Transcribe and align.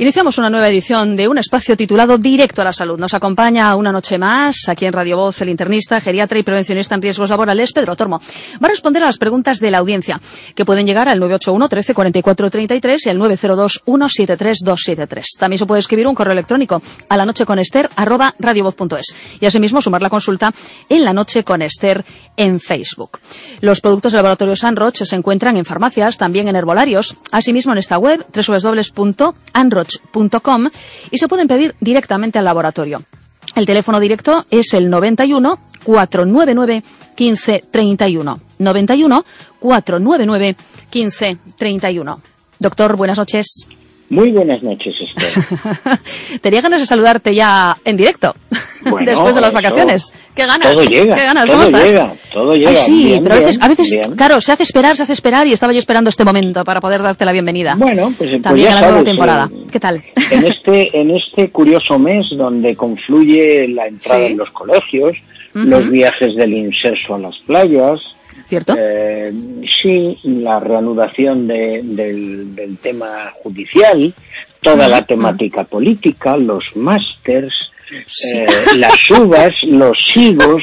Iniciamos 0.00 0.38
una 0.38 0.48
nueva 0.48 0.68
edición 0.68 1.16
de 1.16 1.26
un 1.26 1.38
espacio 1.38 1.76
titulado 1.76 2.18
Directo 2.18 2.62
a 2.62 2.66
la 2.66 2.72
Salud. 2.72 3.00
Nos 3.00 3.14
acompaña 3.14 3.74
una 3.74 3.90
noche 3.90 4.16
más 4.16 4.68
aquí 4.68 4.84
en 4.84 4.92
Radio 4.92 5.16
Voz 5.16 5.42
el 5.42 5.48
internista, 5.48 6.00
geriatra 6.00 6.38
y 6.38 6.44
prevencionista 6.44 6.94
en 6.94 7.02
riesgos 7.02 7.30
laborales, 7.30 7.72
Pedro 7.72 7.96
Tormo. 7.96 8.20
Va 8.62 8.68
a 8.68 8.70
responder 8.70 9.02
a 9.02 9.06
las 9.06 9.18
preguntas 9.18 9.58
de 9.58 9.72
la 9.72 9.78
audiencia, 9.78 10.20
que 10.54 10.64
pueden 10.64 10.86
llegar 10.86 11.08
al 11.08 11.18
981 11.18 11.68
13 11.68 11.94
44 11.94 12.48
33 12.48 13.06
y 13.06 13.10
al 13.10 13.18
902 13.18 13.82
173 13.84 14.58
273. 14.60 15.26
También 15.36 15.58
se 15.58 15.66
puede 15.66 15.80
escribir 15.80 16.06
un 16.06 16.14
correo 16.14 16.32
electrónico 16.32 16.80
a 17.08 17.16
la 17.16 17.26
noche 17.26 17.44
con 17.44 17.58
Esther 17.58 17.90
arroba 17.96 18.36
radiovoz.es 18.38 19.16
y 19.40 19.46
asimismo 19.46 19.82
sumar 19.82 20.00
la 20.00 20.10
consulta 20.10 20.54
en 20.88 21.04
la 21.04 21.12
noche 21.12 21.42
con 21.42 21.60
Esther 21.60 22.04
en 22.36 22.60
Facebook. 22.60 23.18
Los 23.62 23.80
productos 23.80 24.12
del 24.12 24.18
laboratorio 24.18 24.54
San 24.54 24.76
Roche 24.76 25.04
se 25.04 25.16
encuentran 25.16 25.56
en 25.56 25.64
farmacias, 25.64 26.18
también 26.18 26.46
en 26.46 26.54
herbolarios, 26.54 27.16
asimismo 27.32 27.72
en 27.72 27.78
esta 27.78 27.98
web 27.98 28.24
y 31.10 31.18
se 31.18 31.28
pueden 31.28 31.48
pedir 31.48 31.74
directamente 31.80 32.38
al 32.38 32.44
laboratorio. 32.44 33.02
El 33.54 33.66
teléfono 33.66 34.00
directo 34.00 34.44
es 34.50 34.74
el 34.74 34.90
91 34.90 35.58
499 35.84 36.82
1531. 37.18 38.40
91 38.58 39.24
499 39.58 40.56
1531. 40.92 42.20
Doctor, 42.58 42.96
buenas 42.96 43.18
noches. 43.18 43.66
Muy 44.10 44.32
buenas 44.32 44.62
noches, 44.62 44.94
Esther. 44.98 45.98
Tenía 46.40 46.62
ganas 46.62 46.80
de 46.80 46.86
saludarte 46.86 47.34
ya 47.34 47.76
en 47.84 47.96
directo, 47.98 48.34
después 49.04 49.34
de 49.34 49.40
las 49.42 49.52
vacaciones. 49.52 50.14
¿Qué 50.34 50.46
ganas? 50.46 50.72
Todo 50.72 50.84
llega, 50.84 51.14
¿Qué 51.14 51.24
ganas? 51.24 51.44
todo 51.46 51.56
¿Cómo 51.56 51.66
estás? 51.66 51.88
llega, 51.90 52.12
todo 52.32 52.56
llega. 52.56 52.70
Ay, 52.70 52.76
sí, 52.76 53.04
Bien, 53.04 53.22
pero 53.22 53.34
a 53.34 53.38
veces, 53.38 53.58
bien, 53.58 53.64
a 53.64 53.68
veces 53.68 53.90
bien. 53.90 54.16
claro, 54.16 54.40
se 54.40 54.52
hace 54.52 54.62
esperar, 54.62 54.96
se 54.96 55.02
hace 55.02 55.12
esperar 55.12 55.46
y 55.46 55.52
estaba 55.52 55.74
yo 55.74 55.78
esperando 55.78 56.08
este 56.08 56.24
momento 56.24 56.64
para 56.64 56.80
poder 56.80 57.02
darte 57.02 57.26
la 57.26 57.32
bienvenida. 57.32 57.74
Bueno, 57.76 58.10
pues, 58.16 58.30
pues 58.30 58.42
También 58.42 58.68
ya 58.70 58.72
a 58.72 58.74
la 58.76 58.80
nueva 58.80 58.96
sabes, 58.98 59.10
temporada. 59.10 59.50
eh, 59.52 59.66
¿Qué 59.70 59.80
tal? 59.80 60.02
En 60.30 60.46
este, 60.46 60.98
en 61.00 61.10
este 61.10 61.50
curioso 61.50 61.98
mes 61.98 62.26
donde 62.32 62.74
confluye 62.76 63.68
la 63.68 63.88
entrada 63.88 64.20
Sí. 64.26 64.32
en 64.32 64.38
los 64.38 64.50
colegios, 64.52 65.16
los 65.52 65.90
viajes 65.90 66.34
del 66.34 66.54
inserso 66.54 67.14
a 67.16 67.18
las 67.18 67.36
playas, 67.46 68.00
¿Cierto? 68.48 68.74
eh, 68.78 69.32
sí, 69.82 70.16
la 70.24 70.58
reanudación 70.58 71.46
de- 71.46 71.80
del, 71.84 72.54
del 72.54 72.78
tema 72.78 73.06
judicial, 73.42 74.12
toda 74.62 74.88
la 74.88 75.04
temática 75.04 75.64
política, 75.64 76.36
los 76.36 76.74
másters, 76.76 77.72
Sí. 78.06 78.38
eh, 78.38 78.44
las 78.76 79.10
uvas, 79.10 79.52
los 79.62 79.98
higos, 80.16 80.62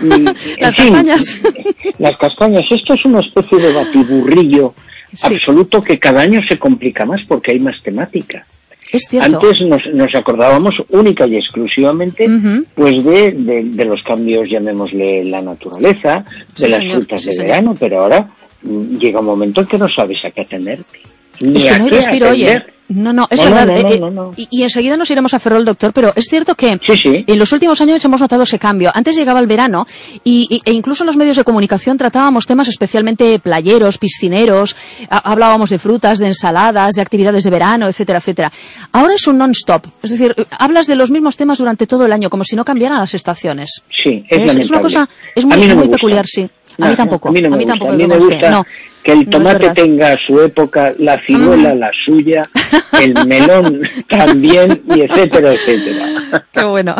y, 0.00 0.12
en 0.12 0.24
Las 0.24 0.74
fin, 0.76 0.92
castañas. 0.94 1.40
Las 1.98 2.16
castañas. 2.16 2.64
Esto 2.70 2.94
es 2.94 3.04
una 3.04 3.20
especie 3.20 3.58
de 3.58 3.72
batiburrillo 3.72 4.74
Sí. 5.12 5.34
absoluto 5.36 5.80
que 5.80 5.98
cada 6.00 6.22
año 6.22 6.40
se 6.48 6.58
complica 6.58 7.04
más 7.06 7.20
porque 7.28 7.52
hay 7.52 7.60
más 7.60 7.80
temática. 7.82 8.44
Es 8.92 9.02
cierto. 9.08 9.36
Antes 9.36 9.60
nos, 9.62 9.86
nos 9.92 10.14
acordábamos 10.14 10.74
única 10.90 11.26
y 11.26 11.36
exclusivamente 11.36 12.28
pues 12.74 13.04
de, 13.04 13.32
de, 13.32 13.64
de 13.64 13.84
los 13.84 14.02
cambios, 14.02 14.48
llamémosle 14.48 15.24
la 15.24 15.42
naturaleza, 15.42 16.24
de 16.56 16.64
Sí, 16.64 16.68
las 16.68 16.78
señor, 16.78 16.96
frutas 16.96 17.22
sí, 17.22 17.30
de 17.30 17.42
verano, 17.42 17.76
pero 17.78 18.02
ahora 18.02 18.28
mm, 18.62 18.96
llega 18.98 19.20
un 19.20 19.26
momento 19.26 19.60
en 19.62 19.66
que 19.66 19.78
no 19.78 19.88
sabes 19.88 20.24
a 20.24 20.30
qué 20.30 20.42
atenderte. 20.42 21.00
Ni 21.40 21.56
Es 21.56 21.64
que 21.64 21.70
a 21.70 21.78
no 21.78 21.84
hay 21.84 21.90
respiro, 21.90 22.30
oye. 22.30 22.62
No, 22.88 23.14
no, 23.14 23.26
es 23.30 23.40
No, 23.42 23.50
verdad. 23.50 23.66
no, 23.66 23.72
eh, 23.76 23.82
no, 23.82 23.88
eh, 23.88 23.98
no, 23.98 24.10
no. 24.10 24.32
Y, 24.36 24.46
y 24.50 24.62
enseguida 24.62 24.96
nos 24.98 25.10
iremos 25.10 25.32
a 25.32 25.38
Ferrol, 25.38 25.64
doctor, 25.64 25.92
pero 25.94 26.12
es 26.14 26.26
cierto 26.26 26.54
que 26.54 26.78
Sí, 26.82 26.96
sí. 26.96 27.24
en 27.26 27.38
los 27.38 27.50
últimos 27.52 27.80
años 27.80 28.04
hemos 28.04 28.20
notado 28.20 28.42
ese 28.42 28.58
cambio. 28.58 28.90
Antes 28.94 29.16
llegaba 29.16 29.40
el 29.40 29.46
verano 29.46 29.86
y, 30.22 30.46
y- 30.50 30.62
e 30.68 30.72
incluso 30.74 31.02
en 31.02 31.06
los 31.06 31.16
medios 31.16 31.38
de 31.38 31.44
comunicación 31.44 31.96
tratábamos 31.96 32.46
temas 32.46 32.68
especialmente 32.68 33.38
playeros, 33.38 33.96
piscineros, 33.96 34.76
ha- 35.08 35.30
hablábamos 35.30 35.70
de 35.70 35.78
frutas, 35.78 36.18
de 36.18 36.26
ensaladas, 36.26 36.94
de 36.94 37.00
actividades 37.00 37.44
de 37.44 37.50
verano, 37.50 37.86
etcétera, 37.86 38.18
etcétera. 38.18 38.52
Ahora 38.92 39.14
es 39.14 39.26
un 39.26 39.38
non-stop. 39.38 39.86
Es 40.02 40.10
decir, 40.10 40.34
eh, 40.36 40.44
hablas 40.58 40.86
de 40.86 40.96
los 40.96 41.10
mismos 41.10 41.38
temas 41.38 41.58
durante 41.58 41.86
todo 41.86 42.04
el 42.04 42.12
año, 42.12 42.28
como 42.28 42.44
si 42.44 42.54
no 42.54 42.66
cambiaran 42.66 42.98
las 42.98 43.14
estaciones. 43.14 43.82
Sí, 44.02 44.24
es, 44.28 44.52
Es- 44.52 44.58
es 44.58 44.70
una 44.70 44.80
cosa- 44.82 45.08
es 45.34 45.44
muy- 45.46 45.74
muy 45.74 45.88
peculiar, 45.88 46.26
sí. 46.26 46.48
A 46.80 46.88
mí 46.88 46.96
tampoco, 46.96 47.28
A 47.28 47.32
mí, 47.32 47.40
no 47.40 47.48
a 47.48 47.50
me 47.50 47.56
mí 47.58 47.64
gusta. 47.64 47.72
tampoco, 47.78 47.92
A 47.92 47.96
mí 47.96 48.06
me 48.06 48.16
gusta 48.18 48.50
No, 48.50 48.66
que 49.02 49.12
el 49.12 49.26
tomate 49.28 49.68
tenga 49.70 50.16
su 50.26 50.40
época, 50.40 50.92
la 50.98 51.20
ciruela 51.24 51.74
Mm. 51.74 51.78
la 51.78 51.90
suya, 52.04 52.48
el 53.02 53.26
melón 53.26 53.82
también, 54.08 54.82
y 54.94 55.00
etcétera, 55.02 55.52
etcétera. 55.52 56.44
Qué 56.52 56.64
bueno. 56.64 56.94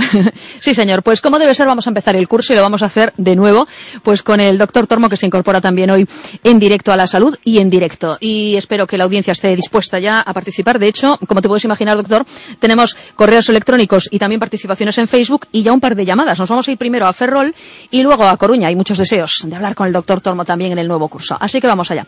Sí, 0.61 0.75
señor. 0.75 1.03
Pues 1.03 1.21
como 1.21 1.39
debe 1.39 1.55
ser, 1.55 1.67
vamos 1.67 1.87
a 1.87 1.91
empezar 1.91 2.15
el 2.17 2.29
curso 2.29 2.53
y 2.53 2.57
lo 2.57 2.63
vamos 2.63 2.83
a 2.83 2.87
hacer 2.87 3.13
de 3.17 3.35
nuevo, 3.37 3.67
pues 4.03 4.23
con 4.23 4.39
el 4.41 4.59
doctor 4.59 4.87
Tormo 4.87 5.09
que 5.09 5.17
se 5.17 5.27
incorpora 5.27 5.61
también 5.61 5.91
hoy 5.91 6.07
en 6.43 6.59
directo 6.59 6.93
a 6.93 6.97
la 6.97 7.07
salud 7.07 7.37
y 7.43 7.59
en 7.59 7.71
directo. 7.71 8.19
Y 8.21 8.55
espero 8.57 8.87
que 8.87 8.99
la 8.99 9.05
audiencia 9.05 9.33
esté 9.33 9.55
dispuesta 9.57 9.99
ya 9.99 10.21
a 10.21 10.33
participar. 10.35 10.79
De 10.79 10.89
hecho, 10.89 11.19
como 11.27 11.41
te 11.43 11.49
puedes 11.49 11.65
imaginar, 11.65 11.97
doctor, 11.97 12.25
tenemos 12.59 12.97
correos 13.15 13.49
electrónicos 13.49 14.09
y 14.11 14.19
también 14.19 14.39
participaciones 14.41 14.99
en 14.99 15.09
Facebook 15.09 15.47
y 15.53 15.63
ya 15.63 15.73
un 15.73 15.81
par 15.81 15.97
de 15.97 16.05
llamadas. 16.05 16.39
Nos 16.39 16.49
vamos 16.51 16.69
a 16.69 16.73
ir 16.73 16.77
primero 16.79 17.07
a 17.07 17.13
Ferrol 17.15 17.55
y 17.91 18.03
luego 18.03 18.25
a 18.25 18.37
Coruña. 18.37 18.69
Hay 18.69 18.77
muchos 18.77 18.99
deseos 18.99 19.43
de 19.47 19.57
hablar 19.57 19.64
con 19.75 19.87
el 19.87 19.93
doctor 19.93 20.21
Tormo 20.21 20.45
también 20.45 20.73
en 20.73 20.79
el 20.79 20.89
nuevo 20.89 21.09
curso. 21.09 21.37
Así 21.41 21.61
que 21.61 21.67
vamos 21.67 21.91
allá. 21.91 22.05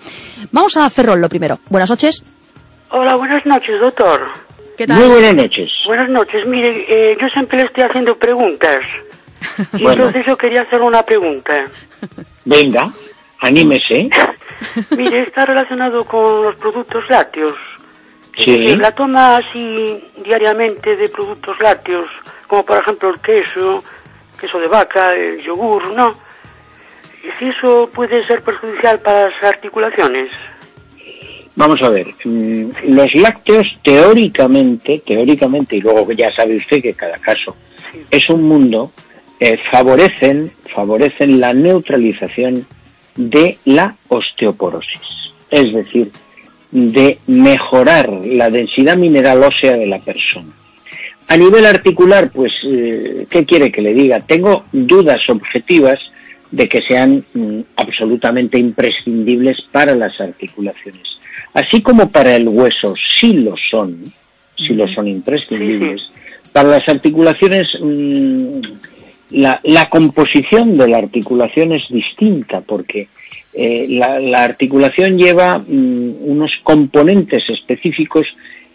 Vamos 0.53 0.77
a 0.77 0.91
Ferrol 0.91 1.21
lo 1.21 1.29
primero. 1.29 1.61
Buenas 1.71 1.89
noches. 1.91 2.25
Hola, 2.91 3.15
buenas 3.17 3.47
noches, 3.47 3.81
doctor. 3.81 4.21
¿Qué 4.77 4.87
Muy 4.89 5.07
buenas 5.09 5.35
noches. 5.35 5.71
Buenas 5.87 6.11
noches. 6.11 6.47
Mire, 6.47 6.85
eh, 6.89 7.17
yo 7.21 7.27
siempre 7.29 7.59
le 7.59 7.65
estoy 7.65 7.85
haciendo 7.85 8.17
preguntas. 8.19 8.81
Y 9.75 9.83
Bueno. 9.83 10.07
entonces 10.07 10.27
yo 10.27 10.37
quería 10.37 10.63
hacer 10.63 10.81
una 10.83 11.03
pregunta. 11.03 11.55
Venga, 12.45 12.91
anímese. 13.41 14.09
Mire, 14.97 15.23
está 15.23 15.45
relacionado 15.47 16.05
con 16.05 16.43
los 16.43 16.57
productos 16.57 17.05
lácteos. 17.09 17.55
Sí. 18.37 18.77
la 18.77 18.93
toma 18.95 19.37
así 19.39 20.05
diariamente 20.23 20.95
de 20.97 21.09
productos 21.09 21.57
lácteos, 21.59 22.05
como 22.47 22.67
por 22.67 22.77
ejemplo 22.79 23.09
el 23.09 23.21
queso, 23.21 23.83
queso 24.39 24.59
de 24.59 24.69
vaca, 24.69 25.15
el 25.15 25.41
yogur, 25.43 25.95
¿no? 25.95 26.13
Y 27.27 27.39
si 27.39 27.47
eso 27.47 27.91
puede 27.93 28.23
ser 28.25 28.43
perjudicial 28.43 28.99
para 29.01 29.31
las 29.31 29.43
articulaciones. 29.43 30.31
Vamos 31.57 31.83
a 31.83 31.89
ver, 31.89 32.07
mm, 32.25 32.69
los 32.89 33.15
lácteos 33.15 33.67
teóricamente, 33.83 35.03
teóricamente, 35.05 35.77
y 35.77 35.81
luego 35.81 36.13
ya 36.13 36.31
sabe 36.31 36.57
usted 36.57 36.83
que 36.83 36.95
cada 36.95 37.19
caso 37.19 37.57
es 38.11 38.29
un 38.29 38.43
mundo, 38.43 38.93
eh, 39.41 39.59
favorecen, 39.71 40.51
favorecen 40.75 41.41
la 41.41 41.55
neutralización 41.55 42.67
de 43.17 43.57
la 43.65 43.97
osteoporosis. 44.09 45.01
Es 45.51 45.73
decir, 45.73 46.11
de 46.71 47.19
mejorar 47.27 48.11
la 48.25 48.51
densidad 48.51 48.99
mineral 48.99 49.43
ósea 49.43 49.77
de 49.79 49.87
la 49.87 49.99
persona. 49.99 50.53
A 51.29 51.37
nivel 51.37 51.65
articular, 51.65 52.31
pues, 52.31 52.53
eh, 52.65 53.27
¿qué 53.31 53.45
quiere 53.45 53.73
que 53.73 53.83
le 53.83 53.95
diga? 53.95 54.21
Tengo 54.21 54.65
dudas 54.73 55.21
objetivas 55.29 55.99
de 56.51 56.69
que 56.69 56.83
sean 56.83 57.25
mm, 57.35 57.61
absolutamente 57.77 58.59
imprescindibles 58.59 59.59
para 59.73 59.95
las 59.95 60.21
articulaciones. 60.21 61.19
Así 61.55 61.83
como 61.83 62.11
para 62.11 62.37
el 62.37 62.49
hueso 62.49 62.95
sí 63.19 63.33
lo 63.33 63.57
son, 63.57 64.05
sí 64.57 64.75
lo 64.75 64.87
son 64.89 65.09
imprescindibles, 65.09 66.13
para 66.53 66.69
las 66.69 66.89
articulaciones 66.89 67.77
mm, 67.81 68.61
la, 69.31 69.61
la 69.65 69.89
composición 69.89 70.77
de 70.77 70.89
la 70.89 70.99
articulación 70.99 71.73
es 71.73 71.83
distinta 71.89 72.61
porque 72.61 73.09
eh, 73.55 73.87
la, 73.89 74.21
la 74.21 74.45
articulación 74.45 75.19
lleva 75.19 75.59
mm, 75.59 76.15
unos 76.21 76.53
componentes 76.63 77.49
específicos 77.49 78.27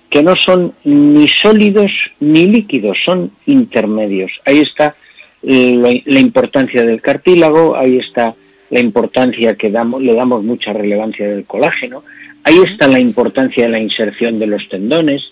que 0.10 0.24
no 0.24 0.36
son 0.36 0.74
ni 0.84 1.28
sólidos 1.28 1.92
ni 2.20 2.46
líquidos, 2.48 2.98
son 3.06 3.32
intermedios. 3.46 4.32
Ahí 4.46 4.60
está 4.60 4.96
la, 5.44 6.20
importancia 6.20 6.84
del 6.84 7.02
cartílago, 7.02 7.76
ahí 7.76 7.98
está 7.98 8.36
la 8.70 8.80
importancia 8.80 9.56
que 9.56 9.70
damos, 9.70 10.02
le 10.02 10.14
damos 10.14 10.44
mucha 10.44 10.72
relevancia 10.74 11.28
del 11.28 11.46
colágeno, 11.46 12.04
ahí 12.44 12.58
está 12.72 12.88
la 12.88 13.00
importancia 13.00 13.66
de 13.66 13.72
la 13.72 13.80
inserción 13.80 14.40
de 14.40 14.48
los 14.48 14.68
tendones, 14.70 15.24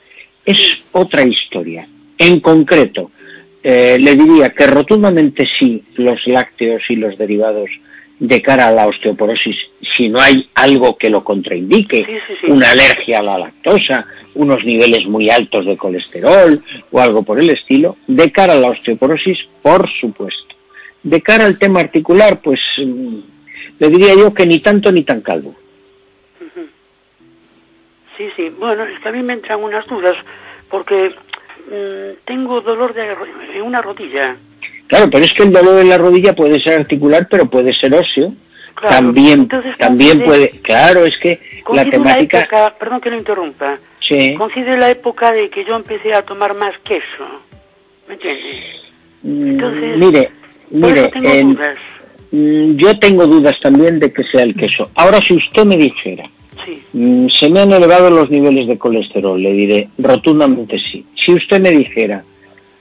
es 0.46 0.84
otra 0.92 1.24
historia. 1.24 1.88
En 2.18 2.40
concreto, 2.40 3.12
eh, 3.64 3.98
le 4.00 4.16
diría 4.16 4.50
que 4.50 4.68
rotundamente 4.68 5.48
sí 5.58 5.82
los 5.96 6.26
lácteos 6.28 6.84
y 6.90 6.96
los 6.96 7.18
derivados 7.18 7.70
de 8.20 8.42
cara 8.42 8.68
a 8.68 8.72
la 8.72 8.88
osteoporosis, 8.88 9.56
si 9.96 10.10
no 10.10 10.20
hay 10.20 10.50
algo 10.56 10.98
que 10.98 11.10
lo 11.10 11.24
contraindique, 11.24 12.06
Sí, 12.06 12.12
sí, 12.28 12.34
sí. 12.42 12.52
una 12.52 12.72
alergia 12.72 13.20
a 13.20 13.24
la 13.24 13.38
lactosa, 13.38 14.06
unos 14.36 14.64
niveles 14.64 15.06
muy 15.06 15.30
altos 15.30 15.66
de 15.66 15.78
colesterol 15.78 16.62
o 16.92 17.00
algo 17.00 17.24
por 17.24 17.40
el 17.40 17.50
estilo. 17.50 17.98
De 18.08 18.32
cara 18.32 18.54
a 18.54 18.60
la 18.60 18.70
osteoporosis, 18.70 19.38
por 19.62 19.90
supuesto. 20.00 20.56
De 21.04 21.22
cara 21.22 21.46
al 21.46 21.58
tema 21.58 21.80
articular, 21.80 22.40
pues 22.42 22.60
mm, 22.78 23.18
le 23.80 23.90
diría 23.90 24.14
yo 24.16 24.34
que 24.34 24.46
ni 24.46 24.60
tanto 24.60 24.92
ni 24.92 25.04
tan 25.04 25.22
calvo. 25.22 25.56
Sí, 28.18 28.28
sí. 28.36 28.50
Bueno, 28.60 28.84
es 28.84 29.00
que 29.00 29.10
a 29.10 29.12
mí 29.14 29.24
me 29.24 29.34
entran 29.34 29.64
unas 29.64 29.86
dudas 29.88 30.16
porque 30.70 31.10
mm, 31.68 32.26
tengo 32.26 32.60
dolor 32.60 32.94
de, 32.94 33.16
en 33.56 33.62
una 33.62 33.82
rodilla. 33.82 34.36
Claro, 34.88 35.10
pero 35.10 35.24
es 35.24 35.34
que 35.34 35.44
el 35.44 35.54
dolor 35.54 35.80
en 35.80 35.90
la 35.90 35.98
rodilla 35.98 36.36
puede 36.36 36.60
ser 36.62 36.82
articular, 36.82 37.28
pero 37.30 37.46
puede 37.46 37.74
ser 37.74 37.94
óseo. 37.94 38.34
Claro, 38.76 38.96
también 38.96 39.42
entonces 39.42 39.78
también 39.78 40.24
puede, 40.24 40.50
claro, 40.62 41.06
es 41.06 41.18
que 41.18 41.40
la 41.74 41.86
temática 41.86 42.40
época, 42.40 42.76
perdón 42.80 43.02
que 43.02 43.10
lo 43.10 43.18
interrumpa, 43.18 43.78
sí. 44.10 44.34
coincide 44.36 44.76
la 44.78 44.90
época 44.90 45.32
de 45.32 45.50
que 45.50 45.64
yo 45.66 45.76
empecé 45.76 46.14
a 46.14 46.24
tomar 46.24 46.54
más 46.56 46.74
queso. 46.80 47.26
¿Me 48.08 48.16
entiendes? 48.16 48.56
Mm, 49.24 49.50
Entonces, 49.52 49.98
mire, 49.98 50.32
Por 50.70 50.80
mire, 50.90 51.08
tengo 51.10 51.30
en- 51.30 51.54
dudas. 51.54 51.78
mm, 52.32 52.76
yo 52.78 53.00
tengo 53.00 53.28
dudas 53.28 53.56
también 53.62 54.00
de 54.00 54.12
que 54.12 54.24
sea 54.24 54.44
el 54.44 54.56
queso. 54.56 54.90
Ahora, 54.96 55.20
si 55.22 55.36
usted 55.36 55.64
me 55.66 55.78
dijera, 55.78 56.30
Sí. 56.66 56.82
mm, 56.94 57.28
se 57.30 57.50
me 57.50 57.60
han 57.62 57.72
elevado 57.72 58.10
los 58.10 58.30
niveles 58.30 58.68
de 58.68 58.78
colesterol, 58.78 59.42
le 59.42 59.54
diré 59.54 59.88
rotundamente 59.98 60.78
sí. 60.80 61.06
Si 61.16 61.34
usted 61.34 61.62
me 61.62 61.72
dijera, 61.72 62.24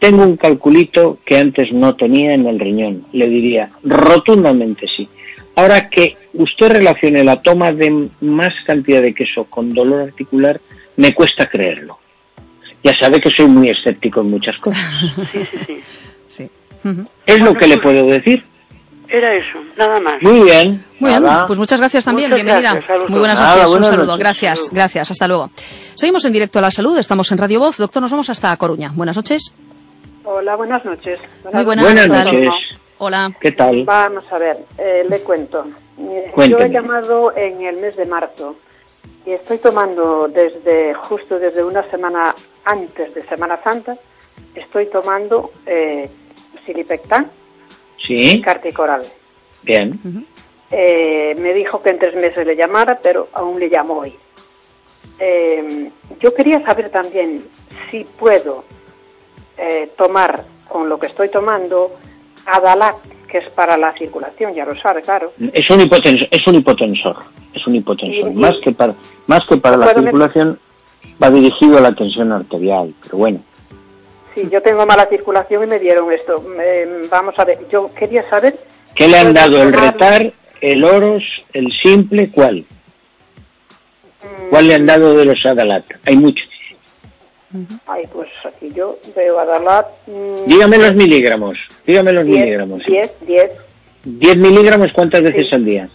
tengo 0.00 0.22
un 0.25 0.36
calculito 0.36 1.19
que 1.26 1.36
antes 1.38 1.72
no 1.72 1.94
tenía 1.94 2.32
en 2.34 2.46
el 2.46 2.58
riñón, 2.58 3.02
le 3.12 3.28
diría 3.28 3.69
rotundamente 3.82 4.86
sí. 4.96 5.08
Ahora 5.56 5.88
que 5.90 6.16
usted 6.34 6.70
relacione 6.70 7.25
la 7.25 7.42
toma 7.42 7.72
de 7.72 8.08
más 8.20 8.54
cantidad 8.64 9.02
de 9.02 9.12
queso 9.12 9.44
con 9.44 9.72
dolor 9.75 10.02
articular, 10.02 10.60
me 10.99 11.15
cuesta 11.15 11.49
creerlo. 11.49 11.99
Ya 12.85 12.93
sabe 12.99 13.21
que 13.21 13.31
soy 13.31 13.47
muy 13.47 13.71
escéptico 13.71 14.21
en 14.21 14.31
muchas 14.31 14.59
cosas. 14.59 14.83
Sí, 15.33 15.45
sí, 15.67 15.83
sí. 16.29 16.50
Es 17.27 17.41
lo 17.41 17.55
que 17.55 17.67
le 17.67 17.79
pues- 17.79 17.97
puedo 17.99 18.06
decir. 18.06 18.45
Era 19.09 19.35
eso, 19.35 19.59
nada 19.79 19.99
más. 20.00 20.23
Muy 20.23 20.43
bien. 20.45 20.85
Muy 21.00 21.09
bien, 21.11 21.25
pues 21.47 21.59
muchas 21.59 21.81
gracias 21.81 22.05
también, 22.05 22.29
Muchas 22.29 22.45
bienvenida. 22.45 22.73
gracias 22.75 23.09
Muy 23.09 23.19
buenas 23.21 23.39
noches, 23.41 23.55
Nada, 23.56 23.65
un 23.67 23.71
buenas 23.73 23.89
saludo, 23.89 24.06
noches. 24.06 24.19
gracias, 24.19 24.59
Salud. 24.59 24.75
gracias, 24.75 25.11
hasta 25.11 25.29
luego. 25.29 25.50
Seguimos 25.95 26.25
en 26.27 26.33
directo 26.35 26.59
a 26.59 26.62
la 26.62 26.71
salud, 26.71 26.99
estamos 26.99 27.33
en 27.33 27.39
Radio 27.39 27.61
Voz, 27.61 27.79
doctor, 27.79 28.03
nos 28.03 28.11
vamos 28.11 28.29
hasta 28.29 28.55
Coruña. 28.59 28.93
Buenas 28.95 29.17
noches. 29.17 29.55
Hola, 30.25 30.56
buenas 30.56 30.85
noches. 30.85 31.19
Muy 31.50 31.65
buenas, 31.65 32.06
noches. 32.09 32.50
Hola. 32.99 33.33
¿Qué 33.41 33.53
tal? 33.53 33.85
Vamos 33.85 34.25
a 34.31 34.37
ver, 34.39 34.59
eh, 34.77 35.06
le 35.09 35.21
cuento. 35.21 35.65
Yo 35.97 36.59
he 36.59 36.69
llamado 36.69 37.35
en 37.35 37.62
el 37.62 37.77
mes 37.79 37.97
de 37.97 38.05
marzo 38.05 38.56
y 39.28 39.32
estoy 39.34 39.58
tomando 39.58 40.26
desde 40.28 40.94
justo 40.94 41.38
desde 41.38 41.62
una 41.62 41.82
semana 41.90 42.34
antes 42.64 43.14
de 43.14 43.22
Semana 43.26 43.62
Santa, 43.62 43.94
estoy 44.54 44.86
tomando 44.86 45.52
eh, 45.66 46.08
silipectán 46.64 47.30
Sí, 47.98 48.36
y 48.36 48.40
carticoral. 48.40 49.02
bien. 49.62 50.00
Eh, 50.70 51.34
me 51.38 51.52
dijo 51.52 51.82
que 51.82 51.90
en 51.90 51.98
tres 51.98 52.14
meses 52.14 52.46
le 52.46 52.56
llamara, 52.56 52.98
pero 53.02 53.28
aún 53.34 53.60
le 53.60 53.69
llamo 53.69 53.98
hoy. 53.98 54.14
Eh, 55.19 55.90
yo 56.20 56.32
quería 56.32 56.64
saber 56.64 56.88
también 56.90 57.44
si 57.90 58.04
puedo 58.04 58.64
eh, 59.58 59.90
tomar 59.98 60.44
con 60.69 60.88
lo 60.88 60.98
que 60.98 61.06
estoy 61.08 61.28
tomando 61.28 61.94
Adalat, 62.46 62.96
que 63.28 63.38
es 63.38 63.48
para 63.50 63.76
la 63.76 63.92
circulación, 63.96 64.54
ya 64.54 64.64
lo 64.64 64.75
sabe, 64.80 65.02
claro. 65.02 65.32
Es 65.52 65.69
un 65.70 65.80
hipotensor, 65.82 66.28
es 66.30 66.46
un 66.46 66.54
hipotensor, 66.56 67.16
es 67.54 67.66
un 67.66 67.75
hipotensor. 67.76 68.30
Y- 68.30 68.32
y- 68.32 68.36
más 68.36 68.54
que 68.64 68.72
para, 68.72 68.94
más 69.26 69.44
que 69.46 69.56
para 69.58 69.76
la 69.76 69.86
¿Puedo 69.86 70.02
circulación, 70.02 70.58
va 71.22 71.30
dirigido 71.30 71.78
a 71.78 71.80
la 71.82 71.92
tensión 71.92 72.32
arterial, 72.32 72.92
pero 73.02 73.19
bueno. 73.19 73.40
Sí, 74.34 74.48
yo 74.50 74.62
tengo 74.62 74.86
mala 74.86 75.06
circulación 75.06 75.64
y 75.64 75.66
me 75.66 75.78
dieron 75.78 76.10
esto. 76.12 76.42
Eh, 76.60 77.06
vamos 77.10 77.34
a 77.38 77.44
ver, 77.44 77.58
yo 77.70 77.90
quería 77.94 78.28
saber... 78.30 78.58
¿Qué 78.94 79.06
le 79.08 79.19
han 79.19 79.32
¿puedo 79.32 79.50
dado? 79.50 79.62
¿El 79.62 79.72
retar, 79.72 80.32
el 80.60 80.84
oros, 80.84 81.22
el 81.52 81.70
simple? 81.82 82.30
¿Cuál? 82.30 82.64
Mm, 84.22 84.48
¿Cuál 84.50 84.69
le 84.69 84.75
han 84.75 84.86
dado 84.86 85.14
de 85.14 85.25
los 85.25 85.44
Adalat? 85.44 85.84
Hay 86.06 86.16
muchos. 86.16 86.48
Ay, 87.87 88.05
pues 88.12 88.29
aquí 88.45 88.71
yo 88.75 88.99
veo 89.17 89.39
Adalat... 89.39 89.87
mm, 90.06 90.47
Dígame 90.47 90.77
los 90.79 90.95
miligramos, 90.95 91.56
dígame 91.87 92.12
los 92.12 92.27
10, 92.27 92.39
miligramos. 92.45 92.85
10, 92.87 93.11
10, 93.27 93.50
10 94.05 94.37
miligramos, 94.37 94.93
¿cuántas 94.93 95.23
veces 95.23 95.49
Sí. 95.49 95.55
al 95.55 95.65
día? 95.65 95.89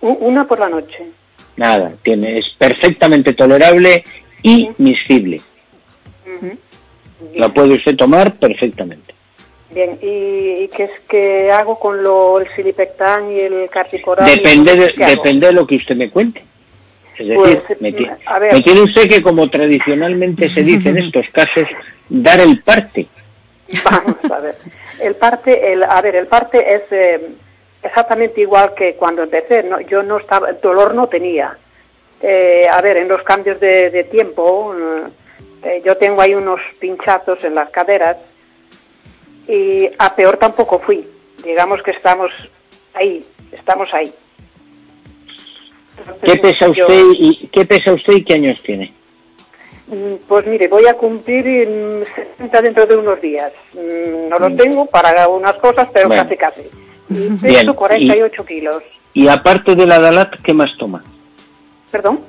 una 0.00 0.46
por 0.48 0.58
la 0.58 0.68
noche. 0.70 1.06
Nada, 1.56 1.92
tiene, 2.02 2.38
es 2.38 2.46
perfectamente 2.58 3.34
tolerable 3.34 4.02
y 4.42 4.70
miscible. 4.78 5.40
Ujú. 6.26 6.56
La 7.34 7.48
Bien, 7.48 7.52
puede 7.52 7.74
usted 7.74 7.96
tomar 7.96 8.34
perfectamente. 8.36 9.14
bien. 9.70 9.98
¿Y, 10.02 10.64
y 10.64 10.68
qué 10.74 10.84
es 10.84 10.90
que 11.08 11.52
hago 11.52 11.78
con 11.78 12.02
lo, 12.02 12.40
el 12.40 12.48
silipectán 12.56 13.30
y 13.30 13.40
el 13.40 13.68
carticoral? 13.68 14.24
Depende 14.26 14.74
de, 14.74 14.94
depende 15.06 15.46
de 15.48 15.52
lo 15.52 15.66
que 15.66 15.76
usted 15.76 15.94
me 15.96 16.10
cuente. 16.10 16.42
Es 17.20 17.28
decir, 17.28 17.62
Pues, 17.66 17.80
me, 17.80 17.92
ti- 17.92 18.06
a 18.26 18.38
ver. 18.38 18.54
me 18.54 18.62
tiene 18.62 18.80
usted 18.80 19.08
que, 19.08 19.22
como 19.22 19.48
tradicionalmente 19.50 20.48
se 20.48 20.62
dice 20.62 20.88
en 20.88 20.98
estos 21.04 21.26
casos, 21.32 21.64
dar 22.08 22.40
el 22.40 22.60
parte. 22.62 23.06
Vamos 23.84 24.16
a 24.30 24.38
ver. 24.40 24.54
El 25.00 25.14
parte, 25.16 25.72
el, 25.72 25.82
a 25.82 26.00
ver, 26.00 26.16
el 26.16 26.26
parte 26.26 26.74
es 26.74 26.82
eh, 26.90 27.20
exactamente 27.82 28.40
igual 28.40 28.72
que 28.74 28.94
cuando 28.94 29.22
empecé. 29.22 29.62
No, 29.62 29.80
yo 29.80 30.02
no 30.02 30.18
estaba, 30.18 30.52
dolor 30.54 30.94
no 30.94 31.08
tenía. 31.08 31.56
Eh, 32.22 32.66
a 32.70 32.80
ver, 32.80 32.96
en 32.96 33.08
los 33.08 33.22
cambios 33.22 33.60
de, 33.60 33.90
de 33.90 34.04
tiempo, 34.04 34.74
eh, 34.74 35.02
eh, 35.62 35.82
yo 35.84 35.96
tengo 35.98 36.20
ahí 36.22 36.34
unos 36.34 36.60
pinchazos 36.78 37.44
en 37.44 37.54
las 37.54 37.68
caderas 37.70 38.16
y 39.46 39.88
a 39.98 40.14
peor 40.14 40.36
tampoco 40.38 40.78
fui. 40.78 41.06
Digamos 41.44 41.82
que 41.82 41.90
estamos 41.92 42.30
ahí, 42.94 43.24
estamos 43.52 43.88
ahí. 43.92 44.10
¿Qué 46.22 46.36
pesa 46.36 46.68
usted 46.68 47.02
y 47.18 47.46
qué 47.52 47.64
pesa 47.64 47.92
usted 47.92 48.12
y 48.14 48.24
qué 48.24 48.34
años 48.34 48.60
tiene? 48.62 48.92
Mm, 49.88 50.14
Pues 50.28 50.46
mire, 50.46 50.68
voy 50.68 50.86
a 50.86 50.94
cumplir 50.94 51.68
mm, 51.68 52.04
60 52.38 52.62
dentro 52.62 52.86
de 52.86 52.96
unos 52.96 53.20
días. 53.20 53.52
Mm, 53.74 54.28
No 54.28 54.38
los 54.38 54.56
tengo 54.56 54.86
para 54.86 55.28
unas 55.28 55.54
cosas, 55.54 55.88
pero 55.92 56.08
Bueno. 56.08 56.22
casi 56.24 56.36
casi. 56.36 56.60
Y 57.08 57.28
peso 57.30 57.46
Bien, 57.46 57.72
48 57.74 58.44
kilos. 58.44 58.82
Y 59.14 59.26
aparte 59.28 59.74
del 59.74 59.90
Adalat, 59.90 60.34
¿qué 60.42 60.54
más 60.54 60.70
toma? 60.78 61.02
¿Perdón? 61.90 62.20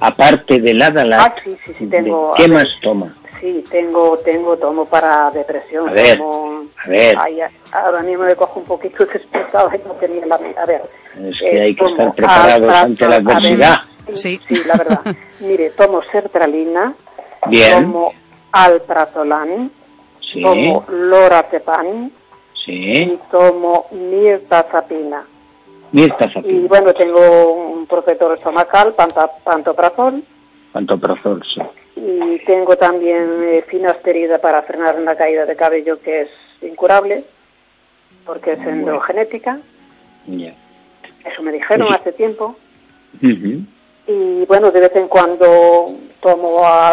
Aparte 0.00 0.60
del 0.60 0.82
Adalat, 0.82 1.20
Ah, 1.20 1.34
sí, 1.42 1.56
sí, 1.64 1.72
sí, 1.78 1.86
tengo, 1.86 2.34
¿qué 2.36 2.46
más 2.48 2.68
toma? 2.82 3.14
Sí, 3.40 3.64
tengo, 3.70 4.16
tengo, 4.18 4.56
tomo 4.56 4.84
para 4.86 5.30
depresión. 5.30 5.88
A 5.88 5.92
ver, 5.92 6.18
tomo- 6.18 6.64
a 6.84 6.88
ver. 6.88 7.16
Ay, 7.18 7.40
ahora 7.72 8.00
mismo 8.02 8.24
me 8.24 8.36
cojo 8.36 8.60
un 8.60 8.66
poquito 8.66 9.04
despistada 9.06 9.74
y 9.76 9.80
no 9.86 9.94
tenía 9.94 10.26
la... 10.26 10.34
A 10.36 10.66
ver. 10.66 10.82
Es 11.22 11.38
que 11.38 11.60
hay 11.60 11.74
que 11.74 11.82
tomo 11.82 11.90
estar 11.96 12.14
preparados 12.14 12.52
Alprazo, 12.54 12.84
ante 12.84 13.08
la 13.08 13.14
a 13.16 13.18
ver, 13.20 13.28
adversidad. 13.36 13.76
Sí. 14.14 14.40
Sí, 14.48 14.62
la 14.66 14.74
verdad. 14.76 15.00
Mire, 15.40 15.70
tomo 15.70 16.02
sertralina, 16.12 16.94
Bien, 17.46 17.84
tomo 17.84 18.12
alprazolam, 18.52 19.70
sí, 20.20 20.42
tomo 20.42 20.84
lorazepam, 20.88 22.10
sí. 22.64 22.72
y 22.72 23.20
tomo 23.30 23.86
mirtazapina. 23.92 25.24
Mirta 25.92 26.28
Y 26.44 26.60
bueno, 26.66 26.92
tengo 26.94 27.52
un 27.52 27.86
protector 27.86 28.36
estomacal, 28.36 28.94
pantoprazol, 29.44 30.22
pantoprazol, 30.72 31.42
sí. 31.44 31.60
Y 31.96 32.38
tengo 32.44 32.76
también 32.76 33.28
eh, 33.42 33.64
finasterida 33.66 34.38
para 34.38 34.62
frenar 34.62 34.98
una 34.98 35.14
caída 35.16 35.46
de 35.46 35.56
cabello 35.56 36.00
que 36.02 36.22
es 36.22 36.28
incurable, 36.62 37.24
porque 38.26 38.52
es 38.52 38.58
Bueno. 38.58 38.72
endogenética. 38.90 39.58
Eso 41.24 41.42
me 41.42 41.52
dijeron 41.52 41.88
Sí. 41.88 41.94
hace 41.98 42.12
tiempo. 42.12 42.56
Y 44.06 44.44
bueno, 44.46 44.70
de 44.70 44.80
vez 44.80 44.96
en 44.96 45.08
cuando 45.08 45.94
tomo 46.20 46.62
a, 46.64 46.92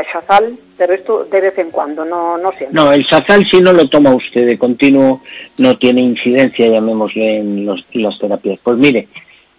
a 0.00 0.02
Shazal, 0.02 0.56
pero 0.76 0.94
esto 0.94 1.24
de 1.24 1.40
vez 1.40 1.58
en 1.58 1.70
cuando, 1.70 2.04
no, 2.04 2.36
no 2.38 2.50
siempre. 2.52 2.70
No, 2.72 2.92
el 2.92 3.06
Sazal 3.06 3.46
si 3.48 3.60
no 3.60 3.72
lo 3.72 3.88
toma 3.88 4.14
usted 4.14 4.46
de 4.46 4.58
continuo 4.58 5.22
no 5.58 5.76
tiene 5.78 6.00
incidencia, 6.00 6.66
llamémosle, 6.68 7.38
en 7.38 7.66
los- 7.66 7.84
las 7.92 8.18
terapias. 8.18 8.58
Pues 8.62 8.76
mire, 8.76 9.06